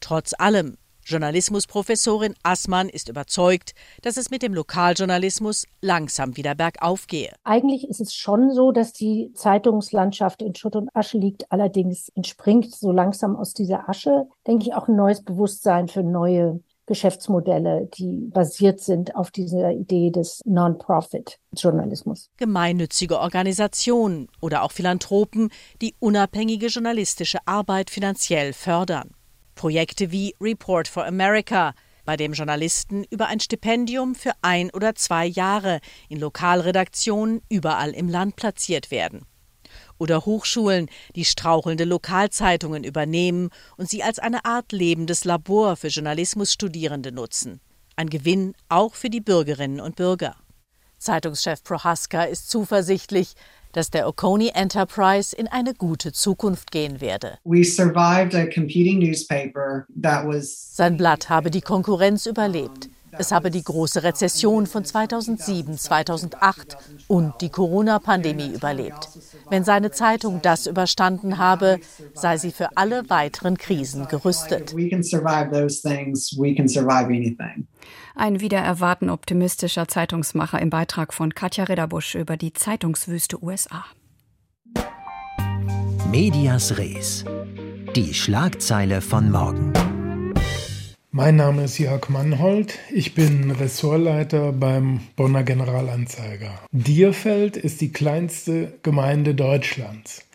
Trotz 0.00 0.32
allem 0.32 0.78
Journalismusprofessorin 1.06 2.34
Assmann 2.42 2.88
ist 2.88 3.08
überzeugt, 3.08 3.74
dass 4.02 4.16
es 4.16 4.30
mit 4.30 4.42
dem 4.42 4.52
Lokaljournalismus 4.52 5.64
langsam 5.80 6.36
wieder 6.36 6.56
bergauf 6.56 7.06
gehe. 7.06 7.32
Eigentlich 7.44 7.88
ist 7.88 8.00
es 8.00 8.12
schon 8.12 8.50
so, 8.50 8.72
dass 8.72 8.92
die 8.92 9.30
Zeitungslandschaft 9.34 10.42
in 10.42 10.56
Schutt 10.56 10.74
und 10.74 10.90
Asche 10.94 11.18
liegt. 11.18 11.50
Allerdings 11.52 12.08
entspringt 12.16 12.74
so 12.74 12.90
langsam 12.90 13.36
aus 13.36 13.54
dieser 13.54 13.88
Asche, 13.88 14.26
denke 14.48 14.66
ich, 14.66 14.74
auch 14.74 14.88
ein 14.88 14.96
neues 14.96 15.22
Bewusstsein 15.22 15.86
für 15.86 16.02
neue 16.02 16.58
Geschäftsmodelle, 16.86 17.88
die 17.98 18.30
basiert 18.32 18.80
sind 18.80 19.16
auf 19.16 19.30
dieser 19.30 19.72
Idee 19.72 20.10
des 20.10 20.40
Non-Profit-Journalismus. 20.44 22.30
Gemeinnützige 22.36 23.18
Organisationen 23.18 24.28
oder 24.40 24.62
auch 24.62 24.72
Philanthropen, 24.72 25.50
die 25.82 25.94
unabhängige 25.98 26.66
journalistische 26.66 27.38
Arbeit 27.44 27.90
finanziell 27.90 28.52
fördern. 28.52 29.15
Projekte 29.56 30.12
wie 30.12 30.36
Report 30.40 30.86
for 30.86 31.04
America, 31.04 31.74
bei 32.04 32.16
dem 32.16 32.34
Journalisten 32.34 33.02
über 33.10 33.26
ein 33.26 33.40
Stipendium 33.40 34.14
für 34.14 34.30
ein 34.40 34.70
oder 34.70 34.94
zwei 34.94 35.26
Jahre 35.26 35.80
in 36.08 36.20
Lokalredaktionen 36.20 37.42
überall 37.48 37.90
im 37.90 38.08
Land 38.08 38.36
platziert 38.36 38.92
werden. 38.92 39.26
Oder 39.98 40.24
Hochschulen, 40.24 40.88
die 41.16 41.24
strauchelnde 41.24 41.84
Lokalzeitungen 41.84 42.84
übernehmen 42.84 43.50
und 43.76 43.90
sie 43.90 44.02
als 44.02 44.18
eine 44.18 44.44
Art 44.44 44.70
lebendes 44.72 45.24
Labor 45.24 45.74
für 45.74 45.88
Journalismusstudierende 45.88 47.10
nutzen. 47.10 47.60
Ein 47.96 48.10
Gewinn 48.10 48.54
auch 48.68 48.94
für 48.94 49.10
die 49.10 49.20
Bürgerinnen 49.20 49.80
und 49.80 49.96
Bürger. 49.96 50.36
Zeitungschef 50.98 51.62
Prohaska 51.62 52.24
ist 52.24 52.50
zuversichtlich, 52.50 53.34
dass 53.76 53.90
der 53.90 54.08
Oconee 54.08 54.52
Enterprise 54.54 55.36
in 55.36 55.48
eine 55.48 55.74
gute 55.74 56.10
Zukunft 56.10 56.70
gehen 56.70 57.02
werde. 57.02 57.36
Sein 60.74 60.96
Blatt 60.96 61.28
habe 61.28 61.50
die 61.50 61.60
Konkurrenz 61.60 62.24
überlebt. 62.24 62.88
Es 63.18 63.32
habe 63.32 63.50
die 63.50 63.62
große 63.62 64.02
Rezession 64.02 64.66
von 64.66 64.84
2007, 64.84 65.78
2008 65.78 66.76
und 67.08 67.34
die 67.40 67.48
Corona-Pandemie 67.48 68.52
überlebt. 68.54 69.08
Wenn 69.48 69.64
seine 69.64 69.90
Zeitung 69.90 70.42
das 70.42 70.66
überstanden 70.66 71.38
habe, 71.38 71.78
sei 72.14 72.36
sie 72.36 72.52
für 72.52 72.76
alle 72.76 73.08
weiteren 73.08 73.56
Krisen 73.56 74.08
gerüstet. 74.08 74.74
Ein 78.14 78.40
wieder 78.40 78.58
erwarten 78.58 79.10
optimistischer 79.10 79.88
Zeitungsmacher 79.88 80.60
im 80.60 80.70
Beitrag 80.70 81.12
von 81.12 81.34
Katja 81.34 81.64
Ridderbusch 81.64 82.14
über 82.14 82.36
die 82.36 82.52
Zeitungswüste 82.52 83.42
USA. 83.42 83.84
Medias 86.10 86.78
Res. 86.78 87.24
Die 87.94 88.14
Schlagzeile 88.14 89.00
von 89.00 89.30
morgen. 89.30 89.72
Mein 91.16 91.36
Name 91.36 91.64
ist 91.64 91.78
Jörg 91.78 92.10
Mannhold. 92.10 92.78
Ich 92.92 93.14
bin 93.14 93.50
Ressortleiter 93.50 94.52
beim 94.52 95.00
Bonner 95.16 95.44
Generalanzeiger. 95.44 96.50
Dierfeld 96.72 97.56
ist 97.56 97.80
die 97.80 97.90
kleinste 97.90 98.74
Gemeinde 98.82 99.34
Deutschlands. 99.34 100.26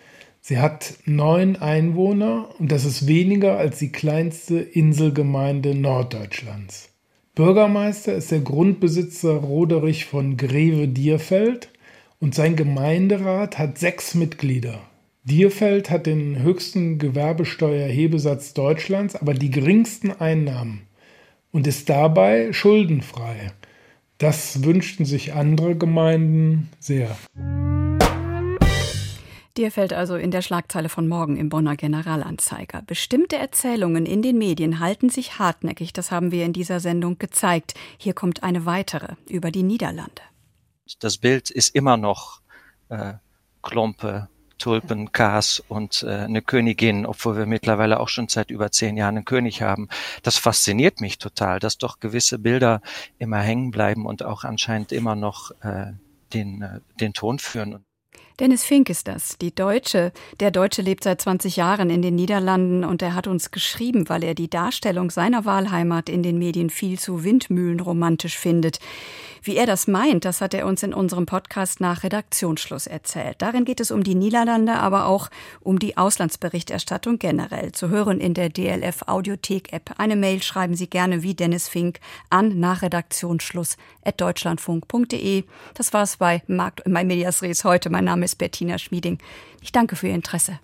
Sie 0.41 0.57
hat 0.57 0.95
neun 1.05 1.55
Einwohner 1.55 2.49
und 2.57 2.71
das 2.71 2.85
ist 2.85 3.05
weniger 3.05 3.57
als 3.57 3.77
die 3.77 3.91
kleinste 3.91 4.57
Inselgemeinde 4.57 5.75
Norddeutschlands. 5.75 6.89
Bürgermeister 7.35 8.15
ist 8.15 8.31
der 8.31 8.39
Grundbesitzer 8.39 9.33
Roderich 9.33 10.05
von 10.05 10.35
Greve-Dierfeld 10.35 11.69
und 12.19 12.33
sein 12.33 12.55
Gemeinderat 12.55 13.59
hat 13.59 13.77
sechs 13.77 14.15
Mitglieder. 14.15 14.79
Dierfeld 15.23 15.91
hat 15.91 16.07
den 16.07 16.41
höchsten 16.41 16.97
Gewerbesteuerhebesatz 16.97 18.55
Deutschlands, 18.55 19.15
aber 19.15 19.35
die 19.35 19.51
geringsten 19.51 20.11
Einnahmen 20.11 20.87
und 21.51 21.67
ist 21.67 21.89
dabei 21.89 22.53
schuldenfrei. 22.53 23.51
Das 24.17 24.63
wünschten 24.63 25.05
sich 25.05 25.33
andere 25.33 25.75
Gemeinden 25.75 26.69
sehr. 26.79 27.15
Dierfeld 29.57 29.93
also 29.93 30.15
in 30.15 30.31
der 30.31 30.41
Schlagzeile 30.41 30.89
von 30.89 31.07
morgen 31.07 31.37
im 31.37 31.49
Bonner 31.49 31.75
Generalanzeiger. 31.75 32.81
Bestimmte 32.81 33.35
Erzählungen 33.35 34.07
in 34.07 34.23
den 34.23 34.39
Medien 34.39 34.79
halten 34.79 35.09
sich 35.09 35.37
hartnäckig, 35.37 35.93
das 35.93 36.09
haben 36.09 36.31
wir 36.31 36.45
in 36.45 36.53
dieser 36.53 36.79
Sendung 36.79 37.19
gezeigt. 37.19 37.75
Hier 37.99 38.13
kommt 38.13 38.41
eine 38.41 38.65
weitere 38.65 39.13
über 39.29 39.51
die 39.51 39.63
Niederlande. 39.63 40.23
Das 40.99 41.19
Bild 41.19 41.51
ist 41.51 41.75
immer 41.75 41.97
noch 41.97 42.41
äh, 42.89 43.13
Klompe, 43.61 44.29
Tulpen, 44.61 45.11
Kas 45.11 45.61
und 45.67 46.03
äh, 46.03 46.11
eine 46.11 46.41
Königin, 46.41 47.05
obwohl 47.05 47.35
wir 47.35 47.45
mittlerweile 47.45 47.99
auch 47.99 48.09
schon 48.09 48.27
seit 48.27 48.51
über 48.51 48.71
zehn 48.71 48.95
Jahren 48.95 49.17
einen 49.17 49.25
König 49.25 49.61
haben. 49.61 49.89
Das 50.23 50.37
fasziniert 50.37 51.01
mich 51.01 51.17
total, 51.17 51.59
dass 51.59 51.77
doch 51.77 51.99
gewisse 51.99 52.37
Bilder 52.39 52.81
immer 53.17 53.39
hängen 53.39 53.71
bleiben 53.71 54.05
und 54.05 54.23
auch 54.23 54.43
anscheinend 54.43 54.91
immer 54.91 55.15
noch 55.15 55.51
äh, 55.61 55.93
den, 56.33 56.61
äh, 56.61 56.79
den 56.99 57.13
Ton 57.13 57.39
führen. 57.39 57.83
Dennis 58.39 58.63
Fink 58.63 58.89
ist 58.89 59.07
das, 59.07 59.37
die 59.37 59.53
Deutsche. 59.53 60.11
Der 60.39 60.51
Deutsche 60.51 60.81
lebt 60.81 61.03
seit 61.03 61.21
20 61.21 61.57
Jahren 61.57 61.89
in 61.89 62.01
den 62.01 62.15
Niederlanden 62.15 62.83
und 62.83 63.01
er 63.01 63.13
hat 63.13 63.27
uns 63.27 63.51
geschrieben, 63.51 64.09
weil 64.09 64.23
er 64.23 64.33
die 64.33 64.49
Darstellung 64.49 65.11
seiner 65.11 65.45
Wahlheimat 65.45 66.09
in 66.09 66.23
den 66.23 66.39
Medien 66.39 66.69
viel 66.69 66.97
zu 66.97 67.23
windmühlenromantisch 67.23 68.37
findet. 68.37 68.79
Wie 69.43 69.55
er 69.55 69.65
das 69.65 69.87
meint, 69.87 70.23
das 70.23 70.39
hat 70.39 70.53
er 70.53 70.67
uns 70.67 70.83
in 70.83 70.93
unserem 70.93 71.25
Podcast 71.25 71.81
nach 71.81 72.03
Redaktionsschluss 72.03 72.85
erzählt. 72.85 73.41
Darin 73.41 73.65
geht 73.65 73.79
es 73.79 73.89
um 73.89 74.03
die 74.03 74.13
Niederlande, 74.13 74.73
aber 74.73 75.07
auch 75.07 75.29
um 75.61 75.79
die 75.79 75.97
Auslandsberichterstattung 75.97 77.17
generell. 77.17 77.71
Zu 77.71 77.89
hören 77.89 78.19
in 78.19 78.35
der 78.35 78.49
DLF 78.49 79.03
Audiothek 79.07 79.73
App. 79.73 79.95
Eine 79.97 80.15
Mail 80.15 80.43
schreiben 80.43 80.75
Sie 80.75 80.87
gerne 80.87 81.23
wie 81.23 81.33
Dennis 81.33 81.67
Fink 81.67 81.99
an 82.29 82.59
nach 82.59 82.83
Redaktionsschluss 82.83 83.77
at 84.05 84.21
deutschlandfunk.de. 84.21 85.43
Das 85.73 85.91
war's 85.91 86.17
bei 86.17 86.43
Markt, 86.45 86.83
bei 86.85 87.03
Medias 87.03 87.41
Res 87.41 87.63
heute. 87.63 87.89
Mein 87.89 88.05
Name 88.05 88.25
ist 88.25 88.35
Bettina 88.35 88.77
Schmieding. 88.77 89.17
Ich 89.61 89.71
danke 89.71 89.95
für 89.95 90.07
Ihr 90.07 90.15
Interesse. 90.15 90.59